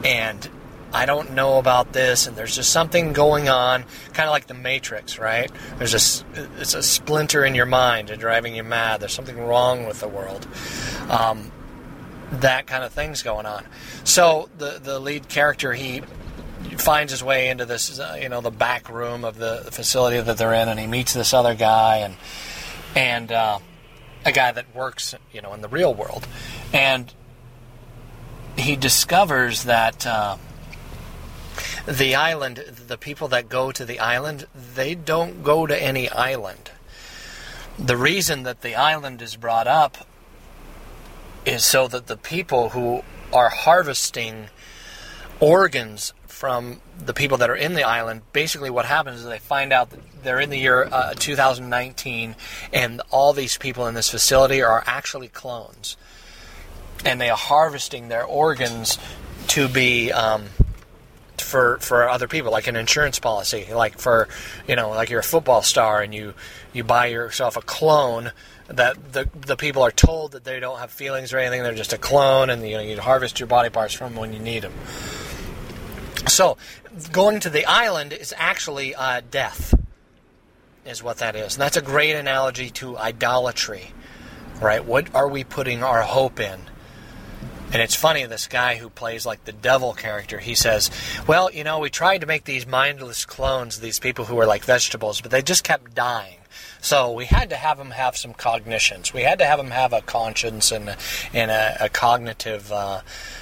[0.04, 0.50] and
[0.94, 4.54] I don't know about this, and there's just something going on, kind of like the
[4.54, 5.52] Matrix, right?
[5.78, 6.26] There's a
[6.60, 9.02] it's a splinter in your mind and driving you mad.
[9.02, 10.48] There's something wrong with the world.
[11.10, 11.52] Um,
[12.32, 13.66] that kind of thing's going on.
[14.06, 16.02] So the the lead character he
[16.78, 20.38] finds his way into this, uh, you know, the back room of the facility that
[20.38, 22.16] they're in, and he meets this other guy and
[22.96, 23.60] and uh,
[24.26, 26.28] a guy that works, you know, in the real world,
[26.74, 27.14] and
[28.58, 30.06] he discovers that.
[30.06, 30.38] Uh,
[31.88, 36.72] the island, the people that go to the island, they don't go to any island.
[37.80, 40.06] The reason that the island is brought up
[41.46, 44.50] is so that the people who are harvesting
[45.40, 49.74] organs from the people that are in the island, basically what happens is they find
[49.74, 52.36] out that they're in the year uh, 2019
[52.72, 55.98] and all these people in this facility are actually clones.
[57.04, 59.00] And they are harvesting their organs
[59.50, 60.12] to be.
[60.12, 60.46] Um,
[61.38, 64.28] for for other people, like an insurance policy, like for
[64.68, 66.34] you know, like you're a football star and you
[66.74, 68.32] you buy yourself a clone
[68.68, 71.94] that the the people are told that they don't have feelings or anything, they're just
[71.94, 74.74] a clone, and you know you harvest your body parts from when you need them.
[76.28, 76.58] So,
[77.12, 79.74] going to the island is actually uh, death,
[80.86, 83.92] is what that is, and that's a great analogy to idolatry,
[84.62, 84.84] right?
[84.84, 86.60] What are we putting our hope in?
[87.74, 90.90] And it's funny, this guy who plays like the devil character, he says,
[91.28, 94.64] Well, you know, we tried to make these mindless clones, these people who were like
[94.64, 96.38] vegetables, but they just kept dying.
[96.80, 99.14] So we had to have them have some cognitions.
[99.14, 100.96] We had to have them have a conscience and,
[101.34, 103.02] and a, a cognitive uh,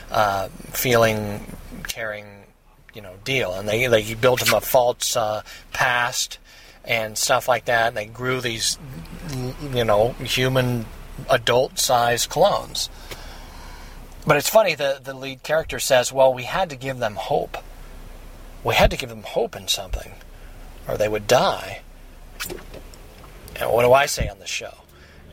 [0.10, 1.46] uh, feeling,
[1.88, 2.26] caring,
[2.96, 3.54] you know, deal.
[3.54, 6.40] And they, they built them a false uh, past
[6.84, 7.90] and stuff like that.
[7.90, 8.80] And they grew these,
[9.74, 10.86] you know, human
[11.30, 12.90] adult-sized clones.
[14.28, 17.58] But it's funny, the, the lead character says, well, we had to give them hope.
[18.64, 20.14] We had to give them hope in something,
[20.88, 21.82] or they would die.
[23.60, 24.74] And what do I say on the show?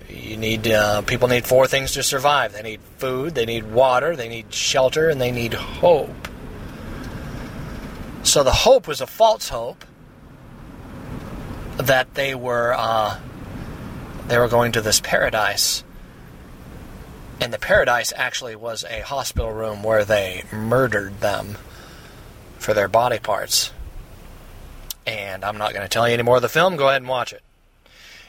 [0.08, 2.52] You need uh, people need four things to survive.
[2.52, 6.21] They need food, they need water, they need shelter, and they need hope.
[8.22, 9.84] So the hope was a false hope
[11.76, 13.18] that they were uh,
[14.28, 15.84] they were going to this paradise
[17.42, 21.56] and the paradise actually was a hospital room where they murdered them
[22.56, 23.72] for their body parts.
[25.04, 26.76] And I'm not going to tell you any more of the film.
[26.76, 27.42] Go ahead and watch it.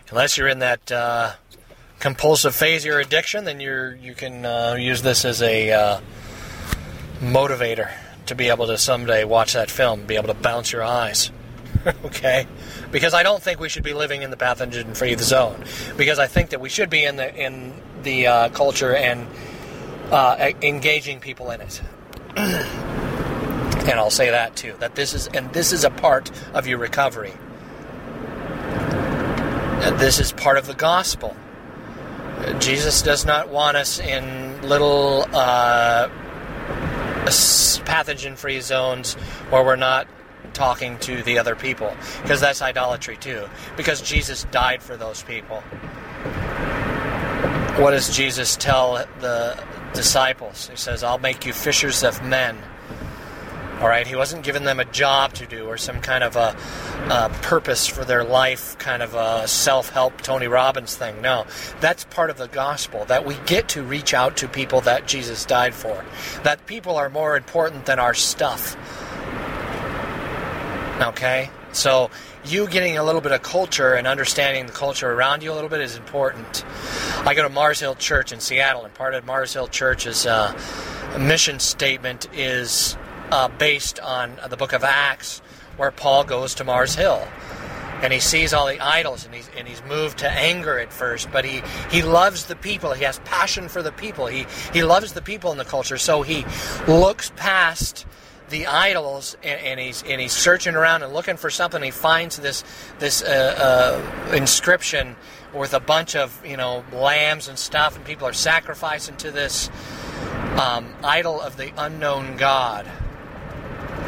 [0.09, 1.33] Unless you're in that uh,
[1.99, 6.01] compulsive phase of your addiction, then you're you can uh, use this as a uh,
[7.21, 7.91] motivator
[8.25, 11.31] to be able to someday watch that film, be able to bounce your eyes.
[12.05, 12.47] okay,
[12.91, 15.63] because I don't think we should be living in the pathogen-free zone.
[15.97, 19.27] Because I think that we should be in the in the uh, culture and
[20.11, 21.81] uh, engaging people in it.
[22.35, 24.75] and I'll say that too.
[24.79, 27.33] That this is and this is a part of your recovery.
[29.83, 31.35] And this is part of the gospel.
[32.59, 36.09] Jesus does not want us in little uh,
[37.25, 39.13] pathogen-free zones
[39.49, 40.07] where we're not
[40.53, 41.95] talking to the other people.
[42.21, 43.47] Because that's idolatry too.
[43.77, 45.61] Because Jesus died for those people.
[47.77, 49.61] What does Jesus tell the
[49.93, 50.69] disciples?
[50.69, 52.57] He says I'll make you fishers of men
[53.79, 56.55] all right he wasn't giving them a job to do or some kind of a,
[57.09, 61.45] a purpose for their life kind of a self-help Tony Robbins thing no
[61.79, 65.45] that's part of the gospel that we get to reach out to people that Jesus
[65.45, 66.03] died for
[66.43, 68.77] that people are more important than our stuff
[71.01, 71.49] Okay?
[71.71, 72.11] So,
[72.45, 75.69] you getting a little bit of culture and understanding the culture around you a little
[75.69, 76.63] bit is important.
[77.25, 80.53] I go to Mars Hill Church in Seattle, and part of Mars Hill Church's uh,
[81.19, 82.95] mission statement is
[83.31, 85.39] uh, based on the book of Acts,
[85.77, 87.27] where Paul goes to Mars Hill.
[88.01, 91.31] And he sees all the idols, and he's, and he's moved to anger at first,
[91.31, 92.91] but he, he loves the people.
[92.91, 94.27] He has passion for the people.
[94.27, 96.45] He, he loves the people in the culture, so he
[96.85, 98.05] looks past
[98.49, 101.81] the idols and, and, he's and he's searching around and looking for something.
[101.81, 102.63] He finds this
[102.99, 105.15] this uh, uh, inscription
[105.53, 109.69] with a bunch of you know lambs and stuff, and people are sacrificing to this
[110.59, 112.87] um, idol of the unknown God.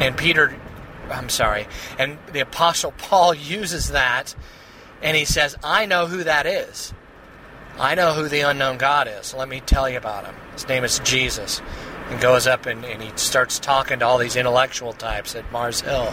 [0.00, 0.54] And Peter,
[1.10, 1.66] I'm sorry,
[1.98, 4.34] and the apostle Paul uses that,
[5.02, 6.92] and he says, "I know who that is.
[7.78, 9.34] I know who the unknown God is.
[9.34, 10.34] Let me tell you about him.
[10.54, 11.60] His name is Jesus."
[12.10, 15.80] and goes up and, and he starts talking to all these intellectual types at Mars
[15.80, 16.08] Hill.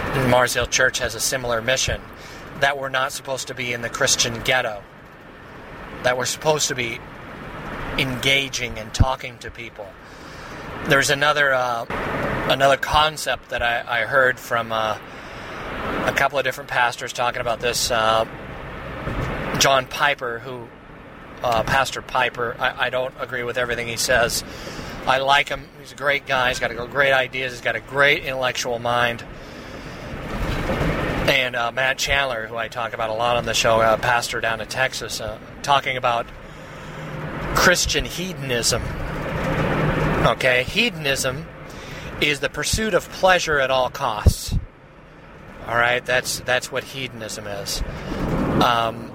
[0.00, 2.00] And Mars Hill Church has a similar mission
[2.60, 4.82] that we're not supposed to be in the Christian ghetto.
[6.02, 7.00] that we're supposed to be
[7.98, 9.86] engaging and talking to people.
[10.86, 11.86] There's another uh,
[12.50, 14.98] another concept that I, I heard from uh,
[16.04, 17.90] a couple of different pastors talking about this.
[17.90, 18.26] Uh,
[19.58, 20.68] John Piper, who
[21.42, 24.44] uh, Pastor Piper, I, I don't agree with everything he says.
[25.06, 25.68] I like him.
[25.80, 26.48] He's a great guy.
[26.48, 27.52] He's got a great ideas.
[27.52, 29.24] He's got a great intellectual mind.
[31.26, 34.42] And uh, Matt Chandler, who I talk about a lot on the show, uh, pastor
[34.42, 35.22] down in Texas,
[35.62, 36.26] talking about
[37.54, 38.82] Christian hedonism.
[40.34, 41.46] Okay, hedonism
[42.22, 44.56] is the pursuit of pleasure at all costs.
[45.66, 47.82] All right, that's that's what hedonism is.
[48.62, 49.12] Um,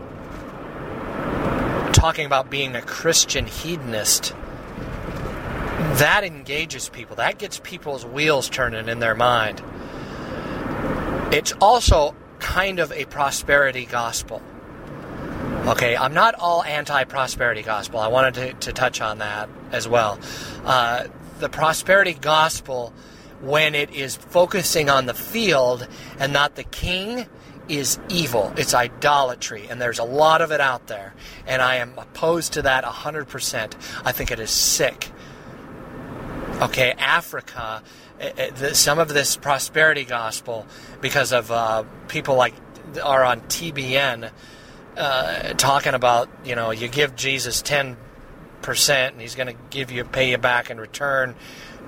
[1.94, 4.36] talking about being a Christian hedonist,
[5.98, 7.16] that engages people.
[7.16, 9.64] That gets people's wheels turning in their mind.
[11.34, 14.44] It's also kind of a prosperity gospel.
[15.68, 18.00] Okay, I'm not all anti prosperity gospel.
[18.00, 20.20] I wanted to, to, touch on that as well.
[20.66, 21.06] Uh,
[21.40, 22.94] the prosperity gospel,
[23.42, 25.88] when it is focusing on the field
[26.18, 27.28] and not the king,
[27.68, 28.52] is evil.
[28.58, 31.14] It's idolatry, and there's a lot of it out there.
[31.46, 33.76] And I am opposed to that 100%.
[34.04, 35.12] I think it is sick.
[36.62, 37.84] Okay, Africa,
[38.20, 40.66] eh, eh, some of this prosperity gospel,
[41.00, 42.56] because of uh, people like
[43.04, 44.32] are on TBN
[45.00, 47.96] uh, talking about, you know, you give Jesus 10%
[48.88, 51.36] and he's going to give you, pay you back in return,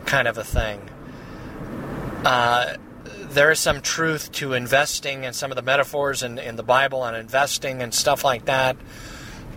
[0.06, 0.90] kind of a thing.
[2.24, 6.64] Uh, there is some truth to investing and some of the metaphors in, in the
[6.64, 8.78] Bible on investing and stuff like that.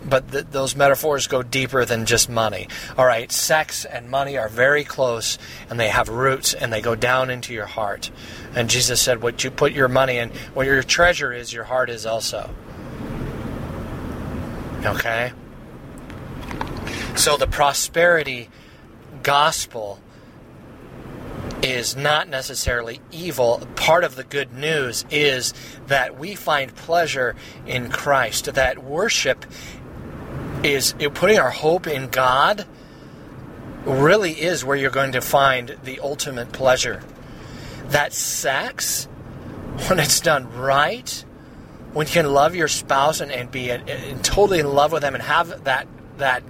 [0.05, 2.69] But th- those metaphors go deeper than just money.
[2.99, 5.39] All right, sex and money are very close
[5.71, 8.11] and they have roots and they go down into your heart.
[8.55, 11.89] And Jesus said, What you put your money in, where your treasure is, your heart
[11.89, 12.51] is also.
[14.85, 15.33] Okay?
[17.17, 18.51] So the prosperity
[19.23, 20.01] gospel
[21.63, 23.67] is not necessarily evil.
[23.77, 25.55] Part of the good news is
[25.87, 27.35] that we find pleasure
[27.67, 29.47] in Christ, that worship
[30.63, 32.67] is putting our hope in God
[33.87, 37.03] really is where you're going to find the ultimate pleasure.
[37.89, 39.07] That sex,
[39.89, 41.25] when it's done right,
[41.95, 43.69] when you can love your spouse and, and be
[44.23, 45.87] totally in love with them and have that
[46.19, 46.43] that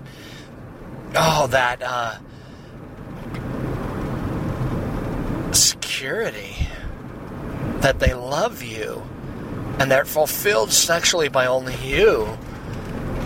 [1.14, 2.16] oh that uh,
[5.53, 6.57] security
[7.80, 9.03] that they love you
[9.78, 12.24] and they're fulfilled sexually by only you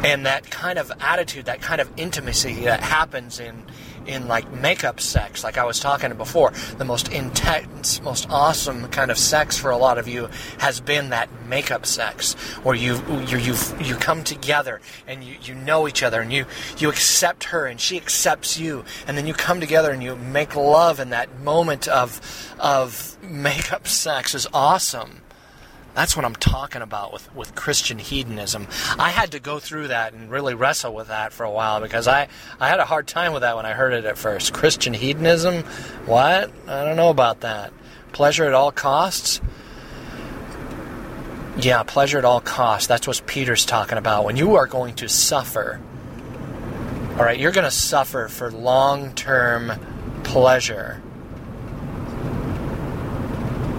[0.04, 3.64] and that kind of attitude that kind of intimacy that happens in
[4.08, 9.10] in like makeup sex, like I was talking before, the most intense, most awesome kind
[9.10, 10.28] of sex for a lot of you
[10.58, 12.32] has been that makeup sex,
[12.64, 12.96] where you
[13.26, 16.46] you you you come together and you, you know each other and you
[16.78, 20.56] you accept her and she accepts you, and then you come together and you make
[20.56, 22.20] love in that moment of
[22.58, 25.20] of makeup sex is awesome.
[25.98, 28.68] That's what I'm talking about with, with Christian hedonism.
[29.00, 32.06] I had to go through that and really wrestle with that for a while because
[32.06, 32.28] I,
[32.60, 34.54] I had a hard time with that when I heard it at first.
[34.54, 35.64] Christian hedonism?
[36.06, 36.52] What?
[36.68, 37.72] I don't know about that.
[38.12, 39.40] Pleasure at all costs?
[41.56, 42.86] Yeah, pleasure at all costs.
[42.86, 44.24] That's what Peter's talking about.
[44.24, 45.80] When you are going to suffer,
[47.18, 49.72] all right, you're going to suffer for long term
[50.22, 51.02] pleasure.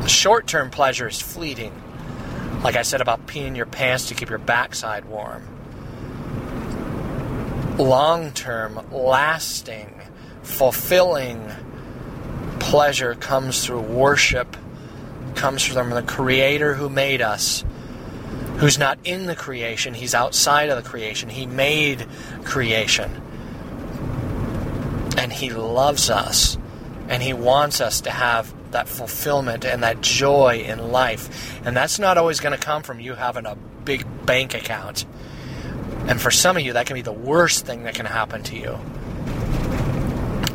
[0.05, 1.71] Short term pleasure is fleeting.
[2.63, 5.47] Like I said about peeing your pants to keep your backside warm.
[7.77, 10.01] Long term, lasting,
[10.43, 11.49] fulfilling
[12.59, 14.57] pleasure comes through worship,
[15.35, 17.63] comes from the Creator who made us,
[18.57, 21.29] who's not in the creation, He's outside of the creation.
[21.29, 22.05] He made
[22.43, 23.09] creation.
[25.17, 26.57] And He loves us,
[27.07, 31.59] and He wants us to have that fulfillment and that joy in life.
[31.65, 35.05] And that's not always going to come from you having a big bank account.
[36.07, 38.55] And for some of you, that can be the worst thing that can happen to
[38.55, 38.79] you.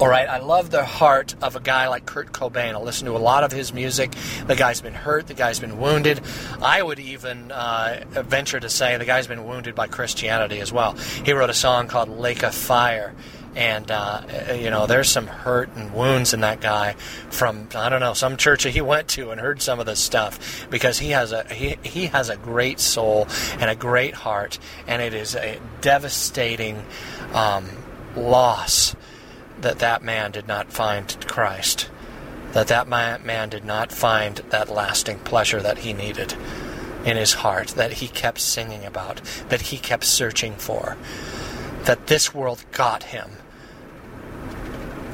[0.01, 2.75] All right, I love the heart of a guy like Kurt Cobain.
[2.75, 4.13] I listen to a lot of his music.
[4.45, 6.21] The guy's been hurt, the guy's been wounded.
[6.61, 10.95] I would even uh, venture to say the guy's been wounded by Christianity as well.
[11.25, 13.15] He wrote a song called Lake of Fire
[13.57, 14.23] and uh,
[14.55, 16.95] you know there's some hurt and wounds in that guy
[17.31, 20.01] from I don't know some church that he went to and heard some of this
[20.01, 23.29] stuff because he has a he, he has a great soul
[23.59, 26.85] and a great heart and it is a devastating
[27.33, 27.69] um,
[28.17, 28.95] loss
[29.61, 31.91] that that man did not find Christ
[32.55, 36.35] that that man did not find that lasting pleasure that he needed
[37.05, 40.97] in his heart that he kept singing about, that he kept searching for,
[41.83, 43.31] that this world got him,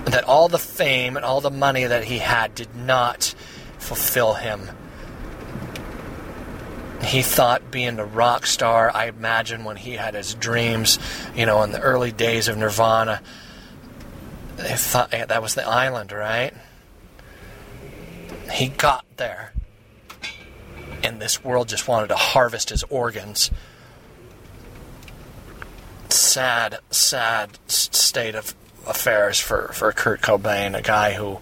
[0.07, 3.35] that all the fame and all the money that he had did not
[3.79, 4.71] fulfill him.
[7.03, 10.99] He thought being a rock star, I imagine when he had his dreams,
[11.35, 13.23] you know, in the early days of Nirvana,
[14.57, 16.53] they thought that was the island, right?
[18.53, 19.55] He got there.
[21.03, 23.51] And this world just wanted to harvest his organs.
[26.11, 28.55] Sad, sad state of
[28.87, 31.39] affairs for, for Kurt Cobain, a guy who,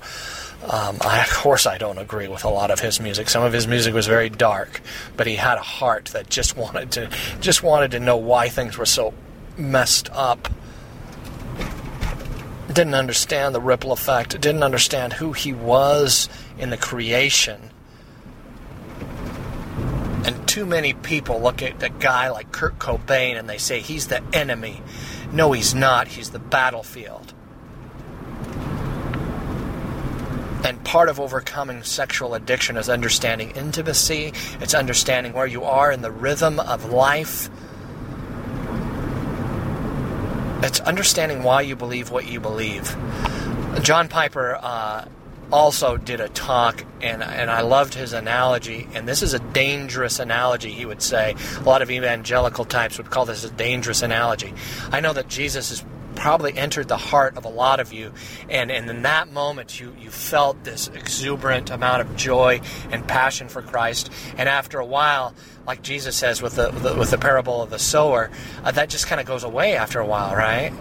[0.65, 3.29] um, I, of course, I don't agree with a lot of his music.
[3.29, 4.81] Some of his music was very dark,
[5.17, 7.11] but he had a heart that just wanted to
[7.41, 9.15] just wanted to know why things were so
[9.57, 10.49] messed up.
[12.69, 14.39] Didn't understand the ripple effect.
[14.41, 16.29] Didn't understand who he was
[16.59, 17.71] in the creation.
[20.25, 24.09] And too many people look at a guy like Kurt Cobain and they say he's
[24.09, 24.83] the enemy.
[25.33, 26.09] No, he's not.
[26.09, 27.35] He's the battlefield.
[30.65, 36.03] And part of overcoming sexual addiction is understanding intimacy, it's understanding where you are in
[36.03, 37.49] the rhythm of life.
[40.63, 42.97] It's understanding why you believe what you believe.
[43.83, 45.05] John Piper uh,
[45.53, 48.89] also did a talk, and and I loved his analogy.
[48.95, 51.35] And this is a dangerous analogy, he would say.
[51.57, 54.55] A lot of evangelical types would call this a dangerous analogy.
[54.91, 55.85] I know that Jesus has
[56.15, 58.13] probably entered the heart of a lot of you,
[58.51, 63.49] and, and in that moment you you felt this exuberant amount of joy and passion
[63.49, 64.11] for Christ.
[64.37, 65.35] And after a while,
[65.67, 68.31] like Jesus says with the, with the parable of the sower,
[68.65, 70.73] uh, that just kind of goes away after a while, right?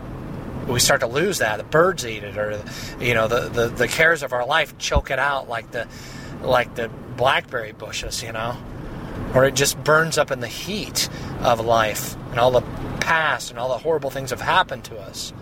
[0.68, 1.58] We start to lose that.
[1.58, 2.62] The birds eat it, or
[3.00, 5.88] you know, the, the, the cares of our life choke it out like the
[6.42, 8.56] like the blackberry bushes, you know,
[9.34, 11.10] or it just burns up in the heat
[11.42, 12.62] of life and all the
[13.00, 15.34] past and all the horrible things have happened to us.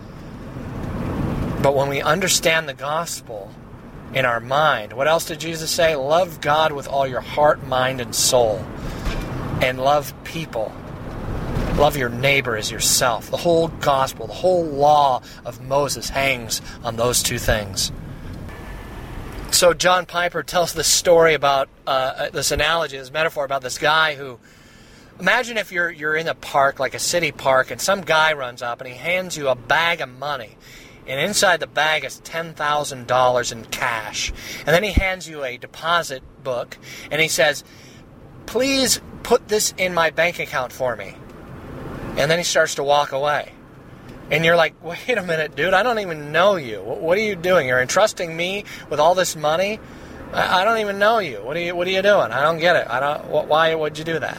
[1.62, 3.50] But when we understand the gospel
[4.14, 5.96] in our mind, what else did Jesus say?
[5.96, 8.64] Love God with all your heart, mind, and soul,
[9.60, 10.72] and love people
[11.76, 13.30] Love your neighbor as yourself.
[13.30, 17.92] The whole gospel, the whole law of Moses hangs on those two things.
[19.50, 24.14] So John Piper tells this story about uh, this analogy, this metaphor about this guy
[24.14, 24.38] who.
[25.18, 28.60] Imagine if you're you're in a park, like a city park, and some guy runs
[28.60, 30.58] up and he hands you a bag of money,
[31.06, 35.42] and inside the bag is ten thousand dollars in cash, and then he hands you
[35.42, 36.76] a deposit book,
[37.10, 37.64] and he says,
[38.44, 41.14] "Please put this in my bank account for me."
[42.16, 43.52] And then he starts to walk away.
[44.30, 46.80] And you're like, wait a minute, dude, I don't even know you.
[46.80, 47.68] What are you doing?
[47.68, 49.78] You're entrusting me with all this money?
[50.32, 51.36] I don't even know you.
[51.36, 52.32] What are you, what are you doing?
[52.32, 52.86] I don't get it.
[52.88, 54.38] I don't, why would you do that?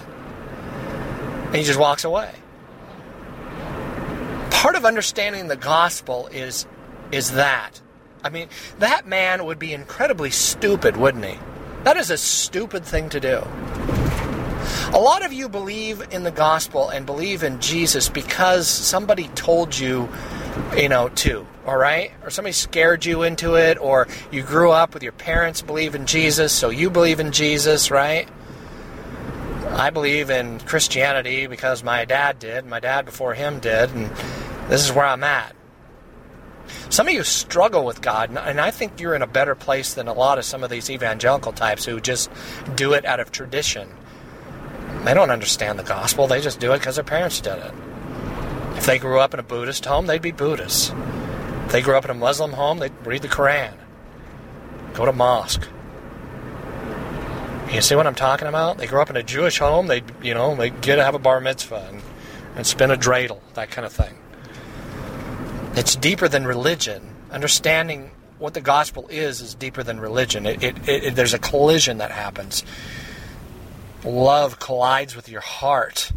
[1.45, 2.31] And he just walks away.
[4.49, 6.67] Part of understanding the gospel is,
[7.11, 7.79] is that.
[8.23, 8.49] I mean,
[8.79, 11.39] that man would be incredibly stupid, wouldn't he?
[11.83, 13.41] That is a stupid thing to do.
[14.93, 19.77] A lot of you believe in the gospel and believe in Jesus because somebody told
[19.77, 20.09] you,
[20.75, 22.11] you know, to, all right?
[22.23, 26.05] Or somebody scared you into it, or you grew up with your parents believe in
[26.05, 28.27] Jesus, so you believe in Jesus, right?
[29.69, 34.09] I believe in Christianity because my dad did, my dad before him did, and
[34.69, 35.55] this is where I'm at.
[36.89, 40.07] Some of you struggle with God, and I think you're in a better place than
[40.07, 42.29] a lot of some of these evangelical types who just
[42.75, 43.89] do it out of tradition.
[45.03, 46.27] They don't understand the gospel.
[46.27, 47.73] They just do it because their parents did it.
[48.75, 50.91] If they grew up in a Buddhist home, they'd be Buddhists.
[51.65, 53.73] If they grew up in a Muslim home, they'd read the Quran,
[54.93, 55.67] go to mosque.
[57.71, 58.77] You see what I'm talking about?
[58.77, 59.87] They grew up in a Jewish home.
[59.87, 62.01] They, you know, they get to have a bar mitzvah and,
[62.55, 64.15] and spin a dreidel, that kind of thing.
[65.75, 67.13] It's deeper than religion.
[67.29, 70.45] Understanding what the gospel is is deeper than religion.
[70.45, 72.63] It, it, it, there's a collision that happens
[74.03, 76.11] love collides with your heart,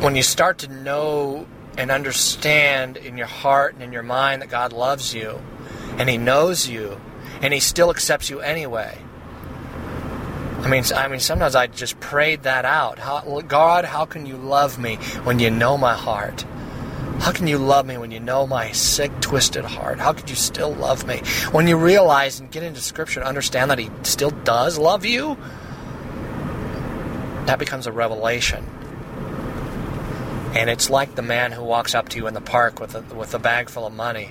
[0.00, 1.46] when you start to know
[1.78, 5.40] and understand in your heart and in your mind that God loves you
[5.98, 7.00] and He knows you
[7.42, 8.98] and He still accepts you anyway.
[10.60, 12.98] I mean, I mean, sometimes I just prayed that out.
[12.98, 16.44] How, God, how can you love me when you know my heart?
[17.20, 19.98] How can you love me when you know my sick, twisted heart?
[19.98, 21.22] How could you still love me?
[21.50, 25.36] When you realize and get into Scripture and understand that He still does love you,
[27.46, 28.64] that becomes a revelation.
[30.54, 33.02] And it's like the man who walks up to you in the park with a,
[33.14, 34.30] with a bag full of money,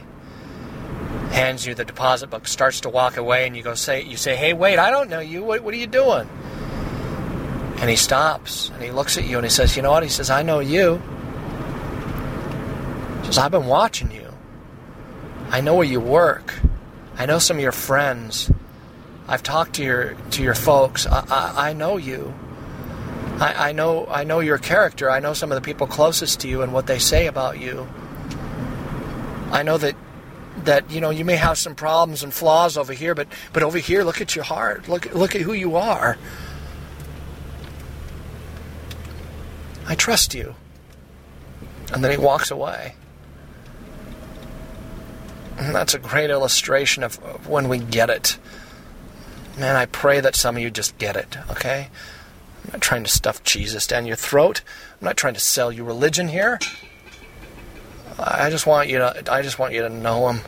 [1.31, 4.35] hands you the deposit book, starts to walk away, and you go say, you say,
[4.35, 5.43] "Hey, wait, I don't know you.
[5.43, 6.29] What, what are you doing?"
[7.77, 10.03] And he stops and he looks at you and he says, You know what?
[10.03, 11.01] He says, I know you.
[13.25, 14.31] Says, I've been watching you.
[15.49, 16.53] I know where you work.
[17.17, 18.51] I know some of your friends.
[19.27, 21.07] I've talked to your to your folks.
[21.07, 22.33] I, I, I know you.
[23.39, 25.09] I, I know I know your character.
[25.09, 27.87] I know some of the people closest to you and what they say about you.
[29.51, 29.95] I know that
[30.63, 33.77] that you know you may have some problems and flaws over here, but but over
[33.77, 34.87] here, look at your heart.
[34.87, 36.17] Look look at who you are.
[39.87, 40.55] I trust you.
[41.93, 42.95] And then he walks away.
[45.57, 47.15] And that's a great illustration of,
[47.47, 48.37] when we get it.
[49.57, 51.89] Man, I pray that some of you just get it, okay?
[52.65, 54.61] I'm not trying to stuff Jesus down your throat.
[54.99, 56.59] I'm not trying to sell you religion here.
[58.17, 60.41] I just want you to I just want you to know him.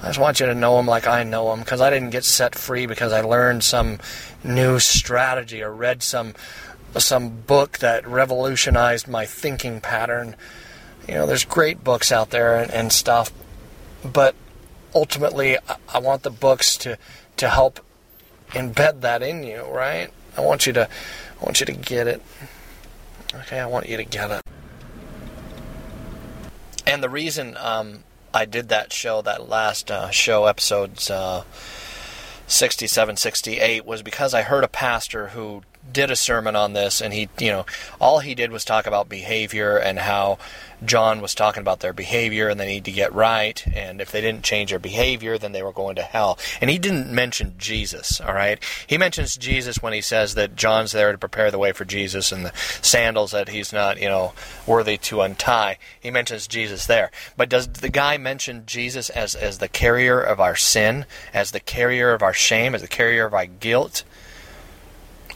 [0.00, 2.24] I just want you to know him like I know him because I didn't get
[2.24, 3.98] set free because I learned some
[4.44, 6.34] new strategy or read some
[6.96, 10.36] some book that revolutionized my thinking pattern.
[11.08, 13.32] You know, there's great books out there and, and stuff,
[14.04, 14.34] but
[14.94, 15.58] ultimately,
[15.92, 16.98] I, want the books to
[17.36, 17.80] to help
[18.50, 20.10] embed that in you, right?
[20.36, 22.22] I want you to I want you to get it.
[23.34, 24.42] Okay, I want you to get it.
[26.86, 31.44] And the reason um, I did that show, that last uh, show, episodes uh,
[32.46, 35.62] 67, 68, was because I heard a pastor who
[35.92, 37.66] did a sermon on this, and he, you know,
[38.00, 40.38] all he did was talk about behavior and how
[40.84, 44.20] John was talking about their behavior and they need to get right, and if they
[44.20, 46.38] didn't change their behavior, then they were going to hell.
[46.60, 48.62] And he didn't mention Jesus, all right?
[48.86, 52.30] He mentions Jesus when he says that John's there to prepare the way for Jesus
[52.30, 54.32] and the sandals that he's not, you know,
[54.66, 55.78] worthy to untie.
[55.98, 57.10] He mentions Jesus there.
[57.36, 61.60] But does the guy mention Jesus as, as the carrier of our sin, as the
[61.60, 64.04] carrier of our shame, as the carrier of our guilt?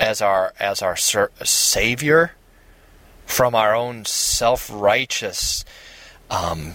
[0.03, 2.33] As our as our savior
[3.25, 5.65] from our own self-righteous
[6.29, 6.75] um,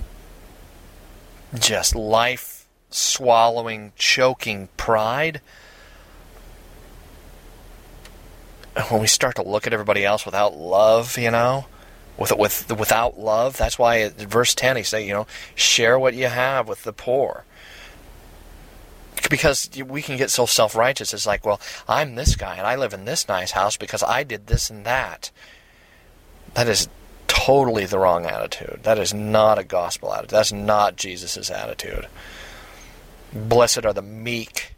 [1.59, 5.41] just life swallowing choking pride.
[8.89, 11.65] When we start to look at everybody else without love you know
[12.17, 16.27] with with without love that's why verse 10 he say you know share what you
[16.27, 17.43] have with the poor
[19.29, 21.13] because we can get so self righteous.
[21.13, 24.23] It's like, well, I'm this guy and I live in this nice house because I
[24.23, 25.31] did this and that.
[26.53, 26.87] That is
[27.27, 28.79] totally the wrong attitude.
[28.83, 30.31] That is not a gospel attitude.
[30.31, 32.07] That's not Jesus' attitude.
[33.33, 34.75] Blessed are the meek,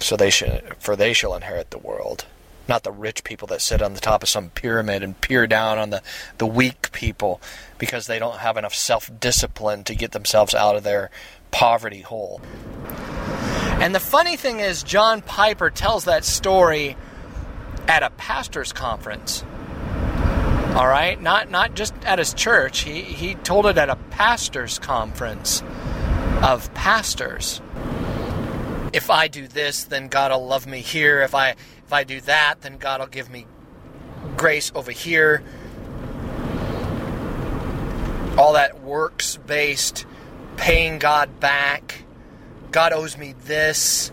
[0.00, 2.26] so they should, for they shall inherit the world.
[2.68, 5.78] Not the rich people that sit on the top of some pyramid and peer down
[5.78, 6.02] on the,
[6.38, 7.40] the weak people
[7.76, 11.10] because they don't have enough self discipline to get themselves out of their
[11.52, 12.40] poverty hole.
[13.80, 16.96] And the funny thing is, John Piper tells that story
[17.86, 19.44] at a pastor's conference.
[20.74, 22.80] All right, not not just at his church.
[22.80, 25.62] He he told it at a pastor's conference
[26.42, 27.60] of pastors.
[28.92, 31.22] If I do this, then God will love me here.
[31.22, 33.46] If I if I do that, then God will give me
[34.36, 35.42] grace over here.
[38.38, 40.06] All that works based
[40.56, 42.04] paying God back.
[42.70, 44.10] God owes me this.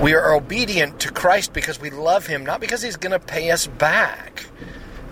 [0.00, 3.50] We are obedient to Christ because we love Him, not because He's going to pay
[3.50, 4.46] us back.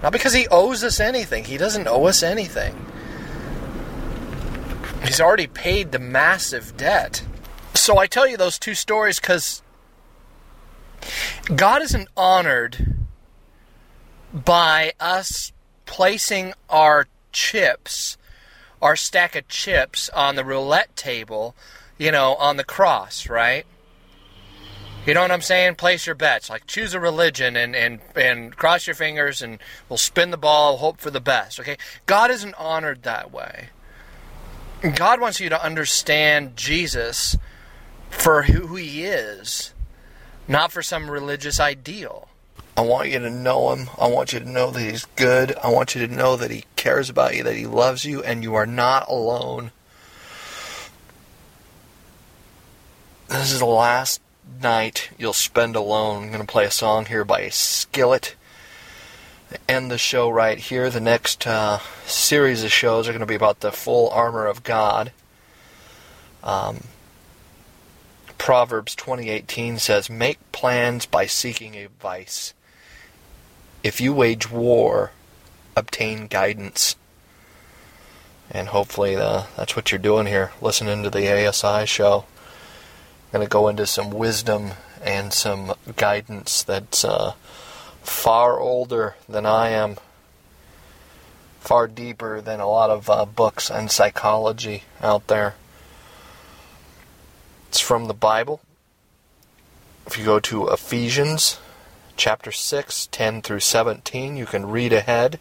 [0.03, 1.45] Not because He owes us anything.
[1.45, 2.75] He doesn't owe us anything.
[5.05, 7.23] He's already paid the massive debt.
[7.75, 9.63] So I tell you those two stories because
[11.55, 12.97] God isn't honored
[14.33, 15.53] by us
[15.87, 18.17] placing our chips,
[18.81, 21.55] our stack of chips on the roulette table,
[21.99, 23.67] you know, on the cross, right?
[25.07, 25.77] You know what I'm saying?
[25.77, 26.51] Place your bets.
[26.51, 29.59] Like choose a religion and, and, and cross your fingers and
[29.89, 31.59] we'll spin the ball, hope for the best.
[31.59, 31.77] Okay?
[32.07, 33.71] God isn't honored that way.
[34.95, 37.37] God wants you to understand Jesus
[38.09, 39.75] for who he is,
[40.49, 42.30] not for some religious ideal.
[42.81, 43.91] I want you to know him.
[43.99, 45.55] I want you to know that he's good.
[45.63, 48.43] I want you to know that he cares about you, that he loves you, and
[48.43, 49.71] you are not alone.
[53.29, 54.23] This is the last
[54.63, 56.23] night you'll spend alone.
[56.23, 58.35] I'm going to play a song here by Skillet.
[59.69, 60.89] End the show right here.
[60.89, 64.63] The next uh, series of shows are going to be about the full armor of
[64.63, 65.13] God.
[66.43, 66.85] Um,
[68.39, 72.55] Proverbs 20:18 says, "Make plans by seeking advice."
[73.83, 75.13] If you wage war,
[75.77, 76.97] obtain guidance.
[78.51, 82.25] And hopefully uh, that's what you're doing here, listening to the ASI show.
[83.33, 84.73] I'm going to go into some wisdom
[85.03, 87.35] and some guidance that's uh,
[88.03, 89.97] far older than I am,
[91.61, 95.55] far deeper than a lot of uh, books and psychology out there.
[97.69, 98.61] It's from the Bible.
[100.07, 101.61] If you go to Ephesians
[102.21, 105.41] chapter 6, 10 through 17, you can read ahead.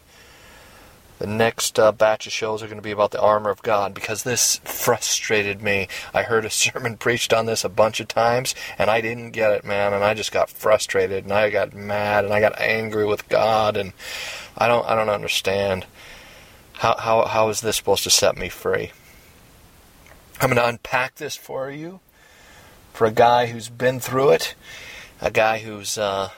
[1.18, 3.92] The next uh, batch of shows are going to be about the armor of God
[3.92, 5.88] because this frustrated me.
[6.14, 9.52] I heard a sermon preached on this a bunch of times and I didn't get
[9.52, 13.04] it, man, and I just got frustrated and I got mad and I got angry
[13.04, 13.92] with God and
[14.56, 15.84] I don't I don't understand
[16.78, 18.92] how how how is this supposed to set me free?
[20.40, 22.00] I'm going to unpack this for you
[22.94, 24.54] for a guy who's been through it,
[25.20, 26.30] a guy who's uh,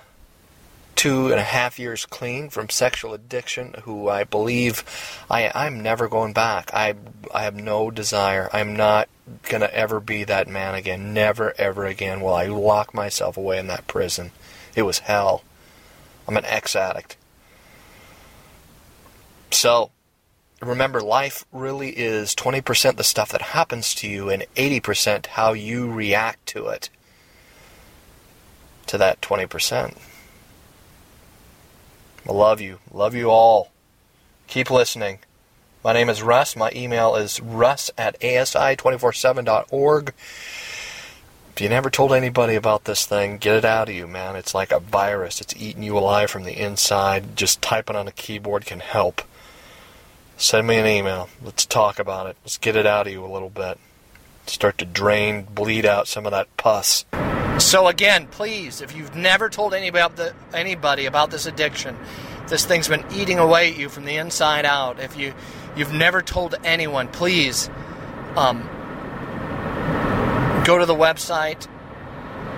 [1.03, 4.85] two and a half years clean from sexual addiction, who I believe
[5.29, 6.71] I, I'm never going back.
[6.73, 6.95] I,
[7.35, 8.49] I have no desire.
[8.53, 9.09] I'm not
[9.43, 11.13] going to ever be that man again.
[11.13, 14.31] Never, ever again will I lock myself away in that prison.
[14.77, 15.43] It was hell.
[16.29, 17.17] I'm an ex addict.
[19.51, 19.91] So,
[20.61, 25.91] remember, life really is 20% the stuff that happens to you and 80% how you
[25.91, 26.91] react to it.
[28.87, 29.97] To that 20%.
[32.29, 32.79] I love you.
[32.93, 33.71] Love you all.
[34.47, 35.19] Keep listening.
[35.83, 36.55] My name is Russ.
[36.55, 40.15] My email is russ at asi247.org.
[41.55, 44.37] If you never told anybody about this thing, get it out of you, man.
[44.37, 45.41] It's like a virus.
[45.41, 47.37] It's eating you alive from the inside.
[47.37, 49.23] Just typing on a keyboard can help.
[50.37, 51.29] Send me an email.
[51.45, 52.37] Let's talk about it.
[52.45, 53.79] Let's get it out of you a little bit.
[54.47, 57.05] Start to drain, bleed out some of that pus.
[57.63, 61.97] So again, please, if you've never told anybody about, the, anybody about this addiction,
[62.49, 65.01] this thing's been eating away at you from the inside out.
[65.01, 65.33] If you
[65.75, 67.71] you've never told anyone, please
[68.37, 68.65] um,
[70.67, 71.67] go to the website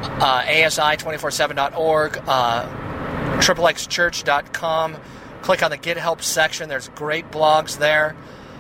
[0.03, 2.67] uh, asi247.org, uh,
[3.39, 4.97] triplexchurch.com.
[5.43, 6.69] Click on the Get Help section.
[6.69, 8.17] There's great blogs there.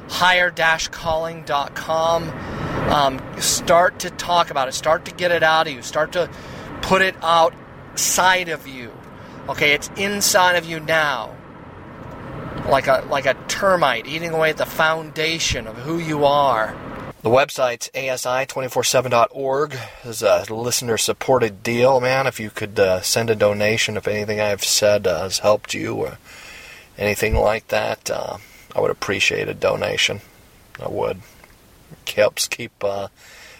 [0.08, 2.30] Higher-calling.com.
[2.90, 4.72] Um, start to talk about it.
[4.72, 5.82] Start to get it out of you.
[5.82, 6.30] Start to
[6.82, 8.92] put it outside of you.
[9.48, 11.34] Okay, it's inside of you now.
[12.68, 16.76] Like a like a termite eating away at the foundation of who you are.
[17.22, 19.70] The website's asi247.org.
[20.04, 22.26] This is a listener supported deal, man.
[22.26, 25.94] If you could uh, send a donation, if anything I've said uh, has helped you
[25.94, 26.18] or
[26.98, 28.36] anything like that, uh,
[28.74, 30.20] I would appreciate a donation.
[30.82, 31.18] I would.
[32.06, 33.08] It helps keep uh,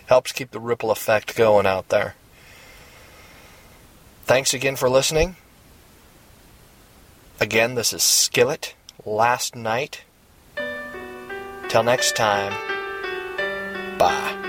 [0.06, 2.14] helps keep the ripple effect going out there.
[4.24, 5.36] Thanks again for listening.
[7.40, 8.74] Again, this is Skillet.
[9.04, 10.02] Last night.
[11.68, 12.52] Till next time.
[13.98, 14.43] Bye.